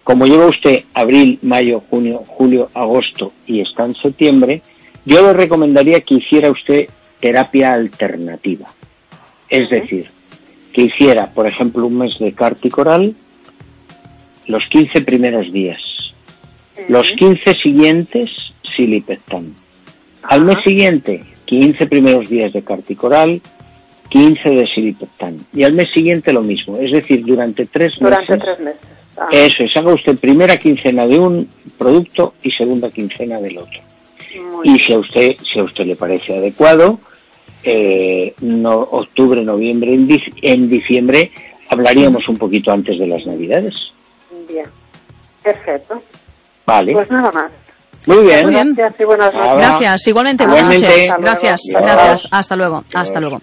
como 0.04 0.26
lleva 0.26 0.46
usted 0.46 0.80
abril, 0.92 1.38
mayo, 1.42 1.80
junio, 1.88 2.22
julio, 2.26 2.68
agosto 2.74 3.32
y 3.46 3.60
está 3.62 3.84
en 3.84 3.94
septiembre, 3.94 4.60
yo 5.04 5.22
le 5.22 5.32
recomendaría 5.32 6.00
que 6.00 6.14
hiciera 6.16 6.50
usted 6.50 6.88
terapia 7.20 7.72
alternativa. 7.74 8.68
Es 9.48 9.68
decir, 9.70 10.08
que 10.72 10.82
hiciera, 10.82 11.30
por 11.32 11.46
ejemplo, 11.46 11.86
un 11.86 11.98
mes 11.98 12.18
de 12.18 12.32
carticoral 12.32 13.14
los 14.46 14.64
15 14.68 15.00
primeros 15.02 15.52
días. 15.52 15.80
Los 16.88 17.06
15 17.16 17.54
siguientes, 17.54 18.30
silipectam. 18.62 19.52
Al 20.22 20.44
mes 20.44 20.58
siguiente, 20.64 21.24
15 21.46 21.86
primeros 21.86 22.28
días 22.28 22.52
de 22.52 22.62
carticoral, 22.62 23.40
15 24.08 24.48
de 24.48 24.66
silipectam. 24.66 25.38
Y 25.52 25.62
al 25.64 25.72
mes 25.74 25.90
siguiente 25.90 26.32
lo 26.32 26.42
mismo. 26.42 26.76
Es 26.78 26.92
decir, 26.92 27.24
durante 27.24 27.66
tres 27.66 27.96
Durante 28.00 28.32
meses. 28.32 28.44
tres 28.44 28.60
meses. 28.60 28.80
Ah, 29.18 29.28
Eso 29.32 29.64
es, 29.64 29.76
haga 29.76 29.92
usted 29.92 30.16
primera 30.18 30.56
quincena 30.56 31.06
de 31.06 31.18
un 31.18 31.48
producto 31.76 32.34
y 32.42 32.50
segunda 32.52 32.90
quincena 32.90 33.40
del 33.40 33.58
otro. 33.58 33.80
Y 34.64 34.76
si 34.78 34.92
a 34.92 34.98
usted, 34.98 35.32
si 35.42 35.58
a 35.58 35.64
usted 35.64 35.84
le 35.84 35.96
parece 35.96 36.36
adecuado, 36.36 36.98
eh, 37.62 38.34
no, 38.40 38.74
octubre, 38.74 39.42
noviembre, 39.44 39.92
en, 39.94 40.08
en 40.42 40.68
diciembre 40.68 41.30
hablaríamos 41.68 42.28
un 42.28 42.36
poquito 42.36 42.72
antes 42.72 42.98
de 42.98 43.06
las 43.06 43.26
Navidades. 43.26 43.92
Bien, 44.48 44.66
perfecto. 45.42 46.00
Vale. 46.66 46.92
Pues 46.92 47.10
nada 47.10 47.30
más. 47.32 47.50
Muy 48.06 48.24
bien. 48.24 48.42
Muy 48.44 48.54
bien. 48.54 48.74
Gracias 48.74 49.00
y 49.00 49.04
buenas 49.04 49.34
noches. 49.34 49.56
Gracias, 49.56 50.06
igualmente, 50.08 50.46
buenas 50.46 50.68
noches. 50.68 51.10
Hasta 51.10 51.18
Gracias, 51.18 51.60
luego. 51.70 51.86
gracias. 51.86 52.28
Hasta 52.30 52.56
luego, 52.56 52.84
hasta 52.94 53.20
luego. 53.20 53.42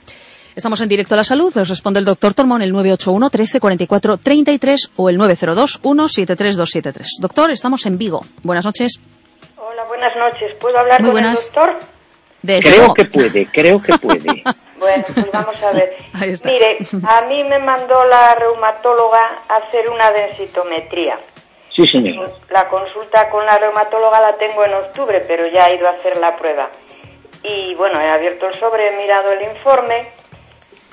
Estamos 0.56 0.82
en 0.82 0.90
directo 0.90 1.14
a 1.14 1.18
la 1.18 1.24
salud, 1.24 1.54
les 1.56 1.70
responde 1.70 2.00
el 2.00 2.06
doctor 2.06 2.34
Tormón, 2.34 2.64
el 2.64 2.72
981 2.72 3.30
13 3.30 3.60
44 3.60 4.18
33 4.18 4.92
o 4.96 5.10
el 5.10 5.18
902 5.18 5.80
173 5.84 6.56
273. 6.58 7.18
Doctor, 7.22 7.52
estamos 7.52 7.86
en 7.86 8.00
Vigo. 8.00 8.26
Buenas 8.42 8.66
noches. 8.66 9.00
Hola, 9.70 9.84
buenas 9.84 10.16
noches. 10.16 10.54
¿Puedo 10.62 10.78
hablar 10.78 11.02
Muy 11.02 11.10
con 11.10 11.22
buenas. 11.22 11.50
el 11.50 11.54
doctor? 11.54 11.80
De 12.42 12.60
Creo 12.62 12.94
que 12.94 13.06
puede, 13.06 13.46
creo 13.48 13.82
que 13.82 13.98
puede. 13.98 14.44
Bueno, 14.78 15.04
pues 15.12 15.32
vamos 15.32 15.64
a 15.64 15.72
ver. 15.72 15.98
Ahí 16.14 16.30
está. 16.30 16.48
Mire, 16.50 16.78
a 17.10 17.22
mí 17.24 17.44
me 17.46 17.58
mandó 17.58 18.06
la 18.06 18.36
reumatóloga 18.36 19.42
a 19.50 19.56
hacer 19.56 19.90
una 19.90 20.12
densitometría. 20.12 21.20
Sí, 21.76 21.88
señor. 21.88 22.32
La 22.52 22.70
consulta 22.70 23.28
con 23.28 23.44
la 23.44 23.58
reumatóloga 23.58 24.22
la 24.22 24.34
tengo 24.34 24.64
en 24.64 24.76
octubre, 24.76 25.24
pero 25.28 25.48
ya 25.48 25.68
he 25.68 25.78
ido 25.78 25.88
a 25.88 25.94
hacer 25.94 26.18
la 26.18 26.38
prueba. 26.38 26.70
Y 27.42 27.74
bueno, 27.74 28.00
he 28.00 28.08
abierto 28.08 28.48
el 28.48 28.54
sobre, 28.54 28.88
he 28.90 28.98
mirado 28.98 29.32
el 29.32 29.42
informe 29.42 30.00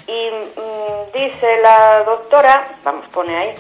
y 0.07 0.31
mm, 0.31 1.13
dice 1.13 1.61
la 1.63 2.05
doctora, 2.05 2.65
vamos, 2.83 3.07
pone 3.09 3.37
ahí, 3.37 3.55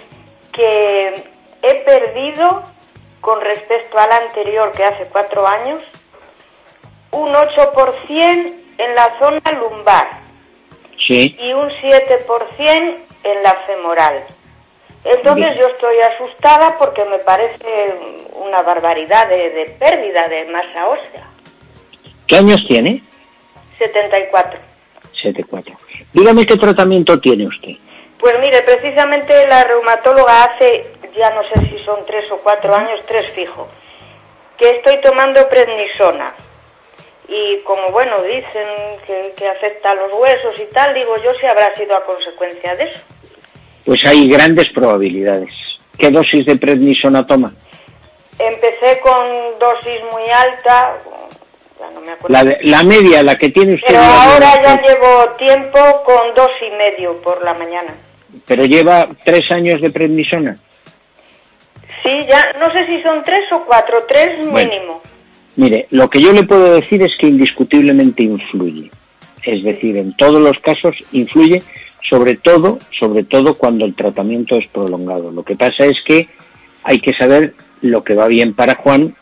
que 0.52 1.23
he 1.62 1.75
perdido 1.85 2.62
con 3.25 3.40
respecto 3.40 3.99
al 3.99 4.12
anterior, 4.12 4.71
que 4.73 4.85
hace 4.85 5.04
cuatro 5.11 5.47
años, 5.47 5.83
un 7.11 7.33
8% 7.33 8.52
en 8.76 8.95
la 8.95 9.19
zona 9.19 9.40
lumbar 9.59 10.09
Sí. 11.07 11.35
y 11.40 11.52
un 11.54 11.71
7% 11.71 13.00
en 13.25 13.43
la 13.43 13.54
femoral. 13.66 14.25
Entonces 15.04 15.35
Bien. 15.47 15.59
yo 15.59 15.69
estoy 15.69 15.97
asustada 16.00 16.76
porque 16.78 17.02
me 17.07 17.19
parece 17.21 17.95
una 18.35 18.61
barbaridad 18.62 19.26
de, 19.28 19.50
de 19.50 19.64
pérdida 19.78 20.28
de 20.28 20.45
masa 20.47 20.87
ósea. 20.88 21.26
¿Qué 22.26 22.37
años 22.37 22.59
tiene? 22.69 23.02
74. 23.78 24.59
74. 25.23 25.75
Dígame 26.12 26.45
qué 26.45 26.57
tratamiento 26.57 27.19
tiene 27.21 27.47
usted. 27.47 27.73
Pues 28.19 28.38
mire, 28.40 28.62
precisamente 28.62 29.47
la 29.49 29.64
reumatóloga 29.64 30.45
hace, 30.45 30.87
ya 31.16 31.30
no 31.30 31.42
sé 31.49 31.68
si 31.68 31.85
son 31.85 32.04
tres 32.06 32.30
o 32.30 32.38
cuatro 32.38 32.75
años, 32.75 33.00
tres 33.06 33.26
fijo, 33.35 33.68
que 34.56 34.71
estoy 34.71 35.00
tomando 35.00 35.49
prednisona. 35.49 36.33
Y 37.28 37.59
como, 37.61 37.88
bueno, 37.88 38.21
dicen 38.23 38.66
que, 39.06 39.33
que 39.37 39.49
afecta 39.49 39.92
a 39.92 39.94
los 39.94 40.12
huesos 40.12 40.61
y 40.61 40.66
tal, 40.75 40.92
digo 40.94 41.14
yo 41.25 41.33
si 41.40 41.47
habrá 41.47 41.75
sido 41.75 41.97
a 41.97 42.04
consecuencia 42.04 42.75
de 42.76 42.85
eso. 42.85 43.00
Pues 43.87 44.04
hay 44.06 44.28
grandes 44.28 44.68
probabilidades. 44.71 45.50
¿Qué 45.99 46.11
dosis 46.11 46.44
de 46.44 46.56
prednisona 46.56 47.26
toma? 47.26 47.52
Empecé 48.38 49.00
con 49.00 49.59
dosis 49.59 50.00
muy 50.12 50.28
alta, 50.30 50.97
ya 51.80 51.90
no 51.92 52.00
me 52.00 52.12
acuerdo. 52.12 52.28
La, 52.33 52.44
de- 52.44 52.59
la 52.62 52.83
media, 52.83 53.23
la 53.23 53.37
que 53.37 53.49
tiene 53.50 53.75
usted. 53.75 53.87
Pero 53.88 54.00
ahora 54.02 54.62
ya 54.62 54.83
llevo 54.83 55.30
tiempo 55.38 55.78
con 56.04 56.35
dos 56.35 56.50
y 56.66 56.71
medio 56.76 57.21
por 57.23 57.42
la 57.44 57.54
mañana. 57.54 57.94
Pero 58.47 58.64
lleva 58.64 59.06
tres 59.25 59.50
años 59.50 59.80
de 59.80 59.90
prednisona. 59.90 60.56
Sí, 62.05 62.11
ya, 62.29 62.51
no 62.61 62.71
sé 62.71 62.87
si 62.87 63.03
son 63.03 63.23
tres 63.25 63.51
o 63.53 63.65
cuatro, 63.65 63.97
tres 64.09 64.31
Bueno. 64.51 64.71
mínimo. 64.71 65.03
Mire, 65.57 65.87
lo 65.91 66.09
que 66.11 66.21
yo 66.21 66.33
le 66.33 66.43
puedo 66.43 66.73
decir 66.75 67.03
es 67.03 67.17
que 67.17 67.27
indiscutiblemente 67.29 68.23
influye. 68.23 68.91
Es 69.45 69.63
decir, 69.63 69.97
en 69.97 70.13
todos 70.15 70.41
los 70.41 70.59
casos 70.61 70.95
influye, 71.13 71.63
sobre 72.09 72.37
todo, 72.37 72.79
sobre 72.99 73.25
todo 73.25 73.55
cuando 73.55 73.85
el 73.85 73.95
tratamiento 73.95 74.57
es 74.57 74.67
prolongado. 74.69 75.31
Lo 75.31 75.43
que 75.43 75.57
pasa 75.57 75.87
es 75.87 75.97
que 76.05 76.29
hay 76.83 77.01
que 77.01 77.13
saber 77.15 77.55
lo 77.83 78.03
que 78.05 78.15
va 78.15 78.27
bien 78.27 78.55
para 78.55 78.75
Juan 78.75 79.15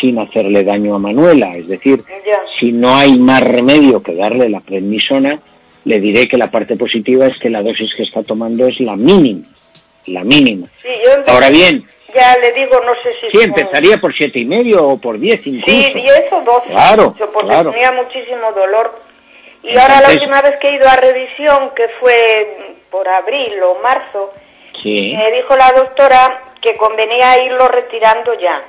sin 0.00 0.18
hacerle 0.18 0.64
daño 0.64 0.94
a 0.94 0.98
Manuela. 0.98 1.56
Es 1.56 1.68
decir, 1.68 2.02
Ya. 2.26 2.38
si 2.58 2.72
no 2.72 2.94
hay 2.96 3.18
más 3.18 3.42
remedio 3.42 4.02
que 4.02 4.14
darle 4.14 4.48
la 4.48 4.60
prednisona, 4.60 5.38
le 5.84 6.00
diré 6.00 6.26
que 6.26 6.36
la 6.36 6.50
parte 6.50 6.76
positiva 6.76 7.26
es 7.26 7.38
que 7.38 7.50
la 7.50 7.62
dosis 7.62 7.94
que 7.94 8.02
está 8.02 8.22
tomando 8.22 8.66
es 8.66 8.80
la 8.80 8.96
mínima, 8.96 9.46
la 10.06 10.24
mínima. 10.24 10.66
Sí, 10.82 10.88
yo 11.04 11.32
Ahora 11.32 11.50
bien, 11.50 11.84
Ya 12.14 12.36
le 12.38 12.52
digo, 12.52 12.80
no 12.80 12.94
sé 13.02 13.14
si... 13.20 13.30
sí, 13.30 13.32
son- 13.32 13.42
empezaría 13.44 13.98
por 13.98 14.14
siete 14.14 14.38
y 14.38 14.44
medio 14.44 14.86
o 14.86 14.98
por 14.98 15.18
diez 15.18 15.44
incluso. 15.46 15.66
Sí, 15.66 15.92
diez 15.94 16.24
o 16.32 16.40
doce. 16.42 16.68
Claro, 16.70 17.14
porque 17.18 17.46
claro. 17.46 17.70
tenía 17.72 17.92
muchísimo 17.92 18.52
dolor. 18.52 18.98
Y 19.62 19.76
ahora 19.76 20.00
la 20.00 20.10
última 20.10 20.40
vez 20.42 20.56
que 20.60 20.68
he 20.68 20.74
ido 20.76 20.88
a 20.88 20.96
revisión, 20.96 21.70
que 21.74 21.88
fue 22.00 22.74
por 22.90 23.08
abril 23.08 23.60
o 23.62 23.78
marzo, 23.82 24.32
Sí. 24.82 25.14
me 25.16 25.32
dijo 25.32 25.56
la 25.56 25.72
doctora 25.72 26.42
que 26.62 26.76
convenía 26.76 27.42
irlo 27.42 27.66
retirando 27.66 28.34
ya. 28.34 28.62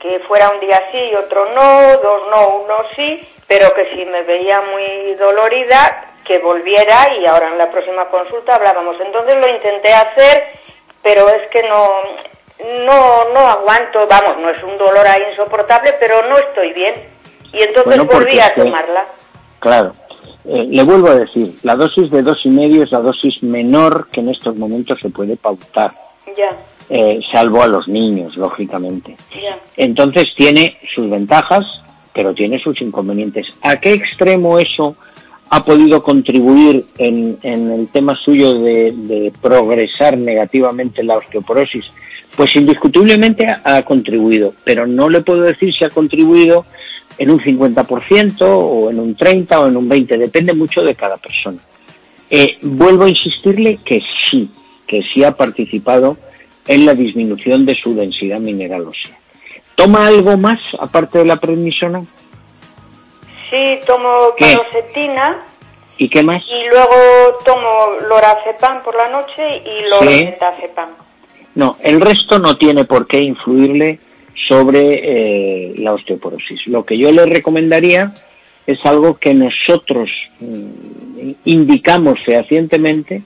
Que 0.00 0.20
fuera 0.20 0.50
un 0.50 0.60
día 0.60 0.82
sí 0.92 0.98
y 0.98 1.14
otro 1.16 1.46
no, 1.52 1.96
dos 1.98 2.22
no, 2.30 2.48
uno 2.64 2.76
sí, 2.94 3.26
pero 3.46 3.74
que 3.74 3.90
si 3.94 4.04
me 4.06 4.22
veía 4.22 4.60
muy 4.62 5.14
dolorida, 5.14 6.04
que 6.24 6.38
volviera 6.38 7.12
y 7.20 7.26
ahora 7.26 7.48
en 7.48 7.58
la 7.58 7.70
próxima 7.70 8.06
consulta 8.06 8.54
hablábamos. 8.54 8.96
Entonces 9.00 9.36
lo 9.36 9.48
intenté 9.48 9.92
hacer, 9.92 10.44
pero 11.02 11.28
es 11.28 11.48
que 11.50 11.62
no, 11.64 11.90
no, 12.84 13.32
no 13.34 13.40
aguanto, 13.40 14.06
vamos, 14.08 14.38
no 14.40 14.50
es 14.50 14.62
un 14.62 14.76
dolor 14.78 15.06
ahí 15.06 15.22
insoportable, 15.30 15.94
pero 16.00 16.22
no 16.28 16.38
estoy 16.38 16.72
bien. 16.72 16.94
Y 17.52 17.58
entonces 17.62 17.84
Bueno, 17.86 18.04
volví 18.06 18.38
a 18.40 18.54
tomarla. 18.54 19.04
Claro. 19.60 19.92
Eh, 20.44 20.64
le 20.68 20.82
vuelvo 20.84 21.08
a 21.08 21.16
decir, 21.16 21.52
la 21.62 21.74
dosis 21.74 22.10
de 22.10 22.22
dos 22.22 22.38
y 22.44 22.48
medio 22.50 22.82
es 22.84 22.92
la 22.92 23.00
dosis 23.00 23.42
menor 23.42 24.08
que 24.10 24.20
en 24.20 24.28
estos 24.28 24.54
momentos 24.56 24.98
se 25.02 25.10
puede 25.10 25.36
pautar, 25.36 25.90
Ya, 26.36 26.48
eh, 26.88 27.18
salvo 27.32 27.62
a 27.62 27.66
los 27.66 27.88
niños, 27.88 28.36
lógicamente. 28.36 29.16
ya. 29.32 29.58
Entonces 29.76 30.32
tiene 30.36 30.78
sus 30.94 31.10
ventajas, 31.10 31.66
pero 32.14 32.32
tiene 32.32 32.58
sus 32.60 32.80
inconvenientes. 32.80 33.46
¿A 33.62 33.76
qué 33.80 33.92
extremo 33.94 34.58
eso 34.58 34.94
ha 35.50 35.64
podido 35.64 36.02
contribuir 36.02 36.84
en, 36.98 37.38
en 37.42 37.72
el 37.72 37.88
tema 37.90 38.14
suyo 38.16 38.54
de, 38.54 38.92
de 38.94 39.32
progresar 39.42 40.16
negativamente 40.16 41.02
la 41.02 41.16
osteoporosis? 41.16 41.90
Pues 42.36 42.54
indiscutiblemente 42.54 43.46
ha, 43.64 43.82
contribuido, 43.82 44.52
pero 44.62 44.86
no 44.86 45.08
le 45.08 45.22
puedo 45.22 45.42
decir 45.42 45.74
si 45.74 45.84
ha 45.84 45.90
contribuido 45.90 46.66
en 47.18 47.30
un 47.30 47.40
50% 47.40 48.42
o 48.42 48.90
en 48.90 49.00
un 49.00 49.16
30% 49.16 49.56
o 49.58 49.66
en 49.68 49.76
un 49.76 49.88
20%, 49.88 50.18
depende 50.18 50.52
mucho 50.52 50.82
de 50.82 50.94
cada 50.94 51.16
persona. 51.16 51.58
Eh, 52.28 52.58
vuelvo 52.60 53.04
a 53.04 53.08
insistirle 53.08 53.78
que 53.84 54.02
sí, 54.28 54.50
que 54.86 55.02
sí 55.02 55.24
ha 55.24 55.32
participado 55.32 56.18
en 56.66 56.84
la 56.84 56.94
disminución 56.94 57.64
de 57.64 57.74
su 57.76 57.94
densidad 57.94 58.40
mineral 58.40 58.82
ósea. 58.82 59.16
¿Toma 59.76 60.06
algo 60.06 60.36
más 60.36 60.58
aparte 60.78 61.18
de 61.18 61.24
la 61.24 61.36
prednisona? 61.36 62.02
Sí, 63.50 63.78
tomo 63.86 64.34
¿Qué? 64.36 64.46
paroxetina 64.46 65.44
¿Y 65.98 66.08
qué 66.08 66.22
más? 66.22 66.42
y 66.46 66.68
luego 66.68 67.38
tomo 67.44 68.00
lorazepam 68.08 68.82
por 68.82 68.96
la 68.96 69.08
noche 69.08 69.42
y 69.64 69.88
lorazepam. 69.88 71.05
No, 71.56 71.78
el 71.82 72.02
resto 72.02 72.38
no 72.38 72.56
tiene 72.56 72.84
por 72.84 73.06
qué 73.06 73.20
influirle 73.20 73.98
sobre 74.46 75.70
eh, 75.70 75.74
la 75.78 75.94
osteoporosis. 75.94 76.66
Lo 76.66 76.84
que 76.84 76.98
yo 76.98 77.10
le 77.10 77.24
recomendaría 77.24 78.14
es 78.66 78.84
algo 78.84 79.16
que 79.16 79.32
nosotros 79.32 80.10
mm, 80.38 81.30
indicamos 81.46 82.22
fehacientemente, 82.22 83.22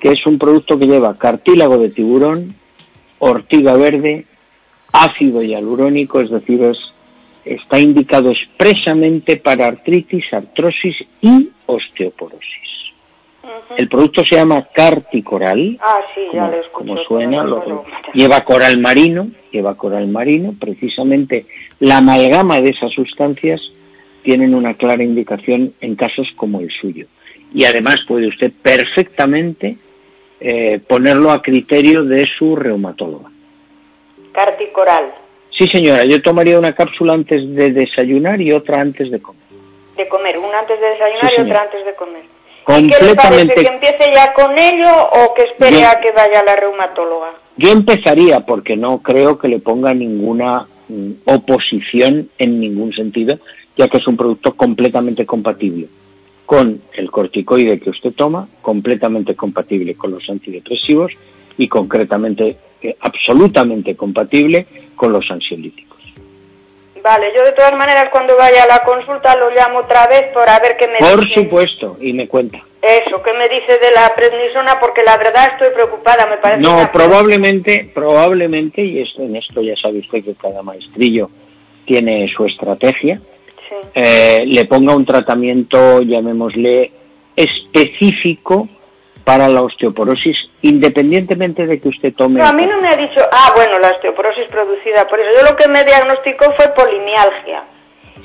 que 0.00 0.12
es 0.12 0.26
un 0.26 0.38
producto 0.38 0.78
que 0.78 0.86
lleva 0.86 1.18
cartílago 1.18 1.76
de 1.76 1.90
tiburón, 1.90 2.54
ortiga 3.18 3.74
verde, 3.74 4.24
ácido 4.90 5.42
hialurónico, 5.42 6.22
es 6.22 6.30
decir, 6.30 6.62
es, 6.62 6.78
está 7.44 7.78
indicado 7.78 8.30
expresamente 8.30 9.36
para 9.36 9.66
artritis, 9.66 10.24
artrosis 10.32 11.04
y 11.20 11.50
osteoporosis. 11.66 12.93
El 13.76 13.88
producto 13.88 14.24
se 14.24 14.36
llama 14.36 14.66
Carticoral, 14.72 15.78
Ah, 15.80 16.00
sí, 16.14 16.22
ya 16.32 16.50
como, 16.72 16.94
lo 16.94 17.02
como 17.04 17.04
suena, 17.04 17.44
lo- 17.44 17.84
lleva 18.12 18.42
coral 18.42 18.78
marino, 18.80 19.28
lleva 19.50 19.74
coral 19.76 20.06
marino, 20.08 20.54
precisamente 20.58 21.46
la 21.80 21.98
amalgama 21.98 22.60
de 22.60 22.70
esas 22.70 22.92
sustancias 22.92 23.60
tienen 24.22 24.54
una 24.54 24.74
clara 24.74 25.02
indicación 25.02 25.72
en 25.80 25.96
casos 25.96 26.28
como 26.36 26.60
el 26.60 26.70
suyo. 26.70 27.06
Y 27.52 27.64
además 27.64 28.00
puede 28.08 28.26
usted 28.28 28.52
perfectamente 28.62 29.76
eh, 30.40 30.80
ponerlo 30.88 31.30
a 31.30 31.40
criterio 31.42 32.04
de 32.04 32.26
su 32.38 32.56
reumatóloga. 32.56 33.30
Carticoral, 34.32 35.04
Sí, 35.56 35.68
señora, 35.68 36.04
yo 36.04 36.20
tomaría 36.20 36.58
una 36.58 36.72
cápsula 36.72 37.12
antes 37.12 37.54
de 37.54 37.70
desayunar 37.70 38.40
y 38.40 38.50
otra 38.50 38.80
antes 38.80 39.08
de 39.12 39.20
comer. 39.22 39.40
de 39.96 40.08
comer, 40.08 40.36
una 40.36 40.58
antes 40.58 40.80
de 40.80 40.86
desayunar 40.88 41.30
Sí, 41.30 41.34
y 41.38 41.42
otra 41.44 41.62
antes 41.62 41.86
de 41.86 41.94
comer. 41.94 42.22
¿Y 42.68 42.88
qué 42.88 43.04
le 43.04 43.14
parece? 43.14 43.14
Completamente. 43.14 43.54
¿Que 43.54 43.68
empiece 43.68 44.12
ya 44.14 44.32
con 44.32 44.56
ello 44.56 45.08
o 45.12 45.34
que 45.34 45.42
espere 45.42 45.84
a 45.84 46.00
que 46.00 46.12
vaya 46.12 46.42
la 46.42 46.56
reumatóloga? 46.56 47.32
Yo 47.56 47.70
empezaría 47.70 48.40
porque 48.40 48.76
no 48.76 48.98
creo 48.98 49.38
que 49.38 49.48
le 49.48 49.58
ponga 49.58 49.94
ninguna 49.94 50.66
mm, 50.88 51.10
oposición 51.26 52.28
en 52.38 52.60
ningún 52.60 52.92
sentido, 52.92 53.38
ya 53.76 53.88
que 53.88 53.98
es 53.98 54.06
un 54.06 54.16
producto 54.16 54.54
completamente 54.54 55.26
compatible 55.26 55.88
con 56.46 56.80
el 56.92 57.10
corticoide 57.10 57.80
que 57.80 57.90
usted 57.90 58.12
toma, 58.12 58.46
completamente 58.60 59.34
compatible 59.34 59.94
con 59.94 60.10
los 60.10 60.28
antidepresivos 60.28 61.12
y 61.56 61.68
concretamente, 61.68 62.56
eh, 62.82 62.96
absolutamente 63.00 63.96
compatible 63.96 64.66
con 64.94 65.12
los 65.12 65.30
ansiolíticos. 65.30 65.98
Vale, 67.04 67.26
yo 67.36 67.44
de 67.44 67.52
todas 67.52 67.74
maneras 67.74 68.08
cuando 68.10 68.34
vaya 68.34 68.62
a 68.62 68.66
la 68.66 68.78
consulta 68.80 69.36
lo 69.36 69.50
llamo 69.50 69.80
otra 69.80 70.06
vez 70.06 70.32
para 70.32 70.58
ver 70.58 70.74
qué 70.78 70.88
me 70.88 70.98
Por 71.00 71.20
dice. 71.20 71.42
supuesto, 71.42 71.98
y 72.00 72.14
me 72.14 72.26
cuenta. 72.26 72.58
Eso, 72.80 73.22
qué 73.22 73.30
me 73.34 73.46
dice 73.46 73.78
de 73.78 73.90
la 73.94 74.10
prednisona 74.14 74.80
porque 74.80 75.02
la 75.02 75.18
verdad 75.18 75.50
estoy 75.52 75.68
preocupada, 75.74 76.26
me 76.26 76.38
parece 76.38 76.62
No, 76.62 76.90
probablemente, 76.90 77.90
probablemente, 77.94 78.82
y 78.82 79.02
esto, 79.02 79.20
en 79.22 79.36
esto 79.36 79.60
ya 79.60 79.76
sabe 79.76 79.98
usted 79.98 80.24
que 80.24 80.34
cada 80.34 80.62
maestrillo 80.62 81.28
tiene 81.84 82.26
su 82.34 82.46
estrategia, 82.46 83.20
Sí. 83.68 83.74
eh, 83.94 84.44
le 84.46 84.64
ponga 84.64 84.96
un 84.96 85.04
tratamiento, 85.04 86.00
llamémosle, 86.00 86.90
específico 87.36 88.66
para 89.24 89.48
la 89.48 89.62
osteoporosis, 89.62 90.36
independientemente 90.62 91.66
de 91.66 91.80
que 91.80 91.88
usted 91.88 92.12
tome... 92.14 92.40
No, 92.40 92.46
a 92.46 92.52
mí 92.52 92.66
no 92.66 92.78
me 92.80 92.88
ha 92.88 92.96
dicho, 92.96 93.20
ah, 93.32 93.52
bueno, 93.54 93.78
la 93.78 93.88
osteoporosis 93.92 94.46
producida 94.50 95.06
por 95.08 95.18
eso. 95.18 95.30
Yo 95.40 95.50
lo 95.50 95.56
que 95.56 95.66
me 95.68 95.82
diagnosticó 95.82 96.52
fue 96.56 96.68
polimialgia. 96.74 97.62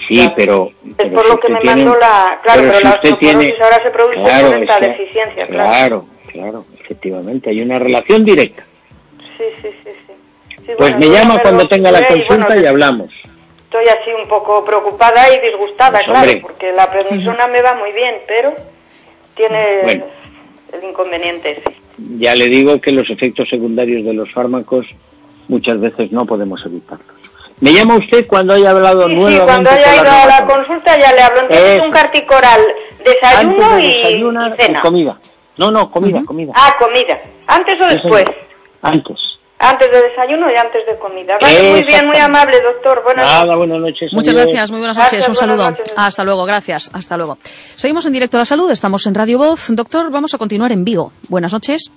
Sí, 0.07 0.29
pero... 0.35 0.71
Es 0.85 0.93
pero 0.97 1.11
por 1.13 1.23
si 1.23 1.29
lo 1.29 1.39
que 1.39 1.49
me 1.53 1.59
tiene- 1.61 1.85
mandó 1.85 1.99
la... 1.99 2.39
Claro, 2.43 2.61
pero, 2.63 2.73
si 2.75 2.83
la 2.83 2.89
osteoporosis 2.91 3.19
tiene- 3.19 3.55
ahora 3.63 3.83
se 3.83 3.89
produce 3.91 4.15
Claro, 4.21 4.47
por 4.49 4.57
esta 4.57 4.79
deficiencia, 4.81 5.47
claro. 5.47 5.69
Claro, 5.69 6.05
claro, 6.27 6.65
efectivamente, 6.81 7.49
hay 7.49 7.61
una 7.61 7.79
relación 7.79 8.25
directa. 8.25 8.63
Sí, 9.37 9.43
sí, 9.61 9.69
sí, 9.83 9.89
sí. 10.07 10.13
Sí, 10.49 10.73
Pues 10.77 10.91
bueno, 10.91 10.97
me 10.99 11.07
llama 11.09 11.41
cuando 11.41 11.67
tenga 11.67 11.91
la 11.91 12.05
consulta 12.05 12.45
bueno, 12.47 12.61
y 12.61 12.65
hablamos. 12.67 13.09
Estoy 13.63 13.85
así 13.85 14.11
un 14.21 14.27
poco 14.27 14.65
preocupada 14.65 15.33
y 15.33 15.39
disgustada, 15.39 15.99
Pues, 15.99 16.05
claro, 16.05 16.19
hombre. 16.19 16.41
porque 16.41 16.71
la 16.73 16.91
prednisona 16.91 17.47
me 17.47 17.61
va 17.61 17.75
muy 17.75 17.91
bien, 17.93 18.15
pero 18.27 18.53
tiene 19.35 19.81
Bueno. 19.83 20.05
El 20.73 20.83
inconveniente 20.89 21.51
ese. 21.51 21.75
Ya 22.17 22.35
le 22.35 22.47
digo 22.47 22.79
que 22.79 22.91
los 22.91 23.09
efectos 23.09 23.47
secundarios 23.49 24.03
de 24.05 24.13
los 24.13 24.31
fármacos 24.31 24.85
muchas 25.47 25.79
veces 25.79 26.11
no 26.11 26.25
podemos 26.25 26.65
evitarlos. 26.65 27.07
Me 27.59 27.73
llama 27.73 27.97
usted 27.97 28.25
cuando 28.25 28.53
haya 28.53 28.71
hablado 28.71 29.03
Sí, 29.03 29.09
sí, 29.09 29.15
nuevamente 29.15 29.45
cuando 29.45 29.69
haya 29.71 29.95
ido 29.95 30.11
a 30.11 30.25
la 30.27 30.45
consulta 30.45 30.97
ya 30.97 31.11
le 31.13 31.21
hablo. 31.21 31.41
Entonces 31.41 31.71
Eso. 31.75 31.83
un 31.83 31.91
carticoral, 31.91 32.61
desayuno 33.03 33.75
de 33.75 33.85
y, 33.85 34.57
cena. 34.65 34.81
comida. 34.81 35.19
No, 35.57 35.69
no, 35.71 35.91
comida, 35.91 36.21
comida. 36.25 36.53
Ah, 36.55 36.73
comida. 36.79 37.19
¿Antes 37.47 37.75
o 37.81 37.89
Sí, 37.89 37.95
después? 37.95 38.25
Antes. 38.81 39.28
Antes 39.61 39.91
de 39.91 40.01
desayuno 40.03 40.49
y 40.49 40.55
antes 40.55 40.85
de 40.85 40.97
comida. 40.97 41.37
Vale, 41.41 41.69
muy 41.71 41.83
bien, 41.83 42.07
muy 42.07 42.15
amable, 42.17 42.61
doctor. 42.61 43.03
Buenas 43.03 43.25
Nada, 43.25 43.43
noches. 43.45 43.57
buenas 43.57 43.79
noches. 43.81 44.13
Muchas 44.13 44.33
gracias, 44.33 44.71
muy 44.71 44.79
buenas 44.79 44.95
Gracias, 44.97 45.27
noches. 45.27 45.41
Un 45.41 45.47
buenas 45.47 45.59
saludo. 45.65 45.77
noches. 45.79 45.93
Hasta 45.97 46.23
luego, 46.23 46.45
gracias. 46.45 46.91
Hasta 46.93 47.17
luego. 47.17 47.37
Seguimos 47.75 48.05
en 48.05 48.13
directo 48.13 48.37
a 48.37 48.39
la 48.39 48.45
salud, 48.45 48.71
estamos 48.71 49.05
en 49.05 49.15
Radio 49.15 49.37
Voz. 49.37 49.67
Doctor, 49.75 50.11
vamos 50.11 50.33
a 50.33 50.37
continuar 50.37 50.71
en 50.71 50.85
Vigo. 50.85 51.11
Buenas 51.27 51.51
noches. 51.51 51.91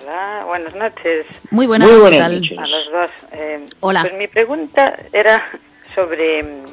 Hola, 0.00 0.44
buenas 0.46 0.74
noches 0.74 1.26
Muy 1.50 1.66
buenas, 1.66 1.88
Muy 1.88 1.96
¿qué 1.96 2.02
buenas 2.02 2.20
tal? 2.20 2.40
noches. 2.40 2.58
a 2.58 2.66
los 2.66 2.92
dos. 2.92 3.10
Eh, 3.32 3.66
Hola. 3.80 4.00
Pues 4.02 4.14
mi 4.14 4.28
pregunta 4.28 4.96
era 5.12 5.48
sobre 5.96 6.42
mm, 6.44 6.64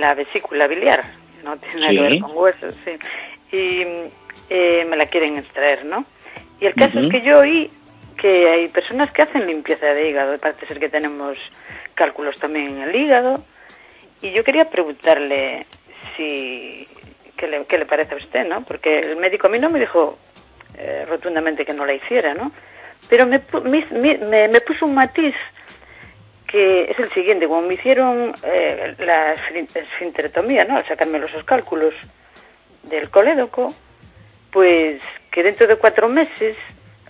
la 0.00 0.14
vesícula 0.14 0.66
biliar. 0.66 1.04
No 1.44 1.56
tiene 1.58 1.80
nada 1.80 1.90
que 1.92 1.96
Sí. 1.96 2.00
ver 2.14 2.20
con 2.20 2.30
huesos, 2.36 2.74
sí. 2.84 3.56
Y 3.56 3.82
eh, 4.50 4.84
me 4.88 4.96
la 4.96 5.06
quieren 5.06 5.38
extraer, 5.38 5.84
¿no? 5.84 6.04
Y 6.60 6.66
el 6.66 6.74
caso 6.74 6.98
Ujú. 6.98 7.06
es 7.06 7.12
que 7.12 7.22
yo 7.22 7.38
oí 7.38 7.70
que 8.20 8.48
hay 8.50 8.68
personas 8.68 9.10
que 9.12 9.22
hacen 9.22 9.46
limpieza 9.46 9.86
de 9.86 10.08
hígado. 10.10 10.36
Parece 10.38 10.66
ser 10.66 10.78
que 10.78 10.88
tenemos 10.88 11.38
cálculos 11.94 12.38
también 12.38 12.68
en 12.76 12.82
el 12.88 12.94
hígado. 12.94 13.42
Y 14.20 14.32
yo 14.32 14.42
quería 14.44 14.66
preguntarle 14.68 15.66
si 16.16 16.86
qué 17.36 17.46
le, 17.46 17.64
qué 17.66 17.78
le 17.78 17.86
parece 17.86 18.14
a 18.14 18.18
usted, 18.18 18.46
¿no? 18.46 18.62
Porque 18.64 18.98
el 18.98 19.16
médico 19.16 19.46
a 19.46 19.50
mí 19.50 19.58
no 19.58 19.70
me 19.70 19.78
dijo 19.80 20.18
eh, 20.76 21.04
rotundamente 21.08 21.64
que 21.64 21.72
no 21.72 21.86
la 21.86 21.94
hiciera, 21.94 22.34
¿no? 22.34 22.50
Pero 23.08 23.26
me, 23.26 23.40
me, 23.64 24.18
me- 24.18 24.48
me 24.48 24.60
puso 24.60 24.84
un 24.86 24.94
matiz 24.94 25.34
que 26.48 26.90
es 26.90 26.98
el 26.98 27.12
siguiente, 27.12 27.46
como 27.46 27.62
me 27.62 27.74
hicieron 27.74 28.34
eh, 28.42 28.94
la 28.98 29.36
esfin- 29.36 29.68
esfinterectomía, 29.76 30.64
¿no? 30.64 30.76
Al 30.78 30.86
sacarme 30.86 31.18
los 31.18 31.30
cálculos 31.44 31.94
del 32.84 33.10
colédoco, 33.10 33.72
pues 34.50 35.00
que 35.30 35.42
dentro 35.42 35.66
de 35.66 35.76
cuatro 35.76 36.08
meses, 36.08 36.56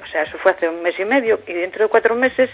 o 0.09 0.11
sea, 0.11 0.23
eso 0.23 0.39
fue 0.39 0.53
hace 0.53 0.69
un 0.69 0.83
mes 0.83 0.99
y 0.99 1.05
medio, 1.05 1.41
y 1.47 1.53
dentro 1.53 1.85
de 1.85 1.91
cuatro 1.91 2.15
meses 2.15 2.49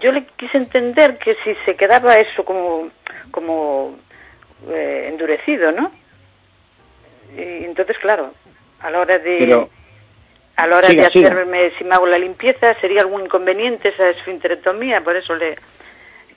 yo 0.00 0.10
le 0.12 0.24
quise 0.36 0.58
entender 0.58 1.18
que 1.18 1.34
si 1.44 1.54
se 1.64 1.74
quedaba 1.76 2.16
eso 2.18 2.44
como, 2.44 2.88
como 3.30 3.96
eh, 4.70 5.08
endurecido, 5.10 5.72
¿no? 5.72 5.90
Y 7.36 7.64
entonces, 7.64 7.98
claro, 7.98 8.32
a 8.80 8.90
la 8.90 9.00
hora 9.00 9.18
de... 9.18 9.36
Pero- 9.38 9.70
a 10.56 10.68
la 10.68 10.76
hora 10.76 10.88
Siga, 10.88 11.02
de 11.06 11.10
siga. 11.10 11.28
hacerme, 11.30 11.70
si 11.76 11.82
me 11.82 11.96
hago 11.96 12.06
la 12.06 12.16
limpieza, 12.16 12.74
sería 12.80 13.00
algún 13.00 13.22
inconveniente 13.24 13.88
esa 13.88 14.08
esfinterectomía, 14.10 15.00
por 15.00 15.16
eso 15.16 15.34
le... 15.34 15.56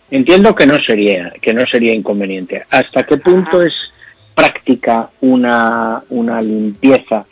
Entiendo 0.10 0.56
que 0.56 0.65
no 0.65 0.80
sería, 0.80 1.32
que 1.39 1.54
no 1.54 1.63
sería 1.67 1.93
inconveniente. 1.93 2.65
¿Hasta 2.72 3.04
qué 3.06 3.17
punto 3.17 3.58
Ajá. 3.58 3.67
es 3.67 3.74
práctica 4.34 5.10
una, 5.22 6.02
una 6.10 6.41
limpieza 6.41 7.26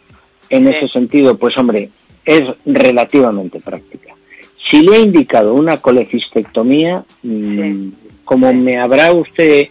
en 0.49 0.67
Sí. 0.69 0.75
ese 0.75 0.88
sentido? 0.89 1.35
Pues 1.39 1.57
hombre, 1.57 1.89
es 2.25 2.43
relativamente 2.65 3.59
práctica. 3.59 4.13
Si 4.69 4.81
le 4.81 4.97
he 4.97 4.99
indicado 5.01 5.53
una 5.53 5.77
colecistectomía, 5.77 7.03
mm, 7.21 7.89
como 8.23 8.51
me 8.53 8.79
habrá 8.79 9.13
usted 9.13 9.67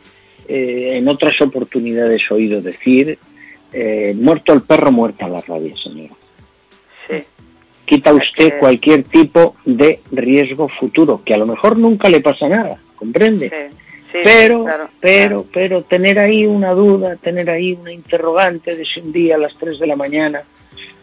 eh, 0.46 0.96
en 0.96 1.08
otras 1.08 1.40
oportunidades 1.40 2.22
oído 2.30 2.60
decir, 2.60 3.18
eh, 3.72 4.14
muerto 4.16 4.52
el 4.52 4.62
perro, 4.62 4.92
muerta 4.92 5.26
la 5.26 5.40
rabia, 5.40 5.74
señora. 5.76 6.14
Sí, 7.08 7.24
Quita 7.84 8.14
usted 8.14 8.58
cualquier 8.58 9.04
tipo 9.04 9.56
de 9.64 10.00
riesgo 10.12 10.68
futuro, 10.68 11.22
que 11.24 11.34
a 11.34 11.38
lo 11.38 11.46
mejor 11.46 11.76
nunca 11.76 12.08
le 12.08 12.20
pasa 12.20 12.48
nada, 12.48 12.78
¿comprende? 12.94 13.48
sí, 13.48 13.76
sí, 14.12 14.18
pero, 14.22 14.64
claro, 14.64 14.88
pero, 15.00 15.28
claro. 15.28 15.46
pero 15.52 15.82
tener 15.82 16.18
ahí 16.18 16.46
una 16.46 16.72
duda, 16.72 17.16
tener 17.16 17.50
ahí 17.50 17.72
una 17.72 17.92
interrogante 17.92 18.76
de 18.76 18.84
si 18.84 19.00
un 19.00 19.12
día 19.12 19.34
a 19.34 19.38
las 19.38 19.54
3 19.54 19.78
de 19.80 19.86
la 19.86 19.96
mañana 19.96 20.44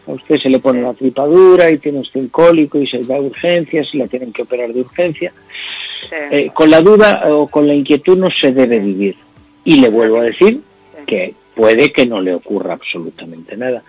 a 0.06 0.12
usted 0.12 0.36
se 0.36 0.48
le 0.48 0.58
pone 0.58 0.82
la 0.82 0.94
tripadura 0.94 1.70
y 1.70 1.78
tiene 1.78 2.00
usted 2.00 2.20
un 2.20 2.28
cólico 2.28 2.78
y 2.78 2.86
se 2.86 3.02
va 3.02 3.16
a 3.16 3.20
urgencias 3.20 3.94
y 3.94 3.98
la 3.98 4.08
tienen 4.08 4.32
que 4.32 4.42
operar 4.42 4.72
de 4.72 4.80
urgencia. 4.80 5.32
Sí. 6.08 6.16
Eh, 6.30 6.50
con 6.52 6.70
la 6.70 6.80
duda 6.80 7.22
o 7.32 7.46
con 7.46 7.66
la 7.66 7.74
inquietud 7.74 8.18
no 8.18 8.30
se 8.30 8.52
debe 8.52 8.78
vivir. 8.78 9.16
Y 9.64 9.80
le 9.80 9.88
vuelvo 9.88 10.18
a 10.18 10.24
decir 10.24 10.60
que 11.06 11.34
puede 11.54 11.92
que 11.92 12.06
no 12.06 12.20
le 12.20 12.34
ocurra 12.34 12.74
absolutamente 12.74 13.56
nada. 13.56 13.82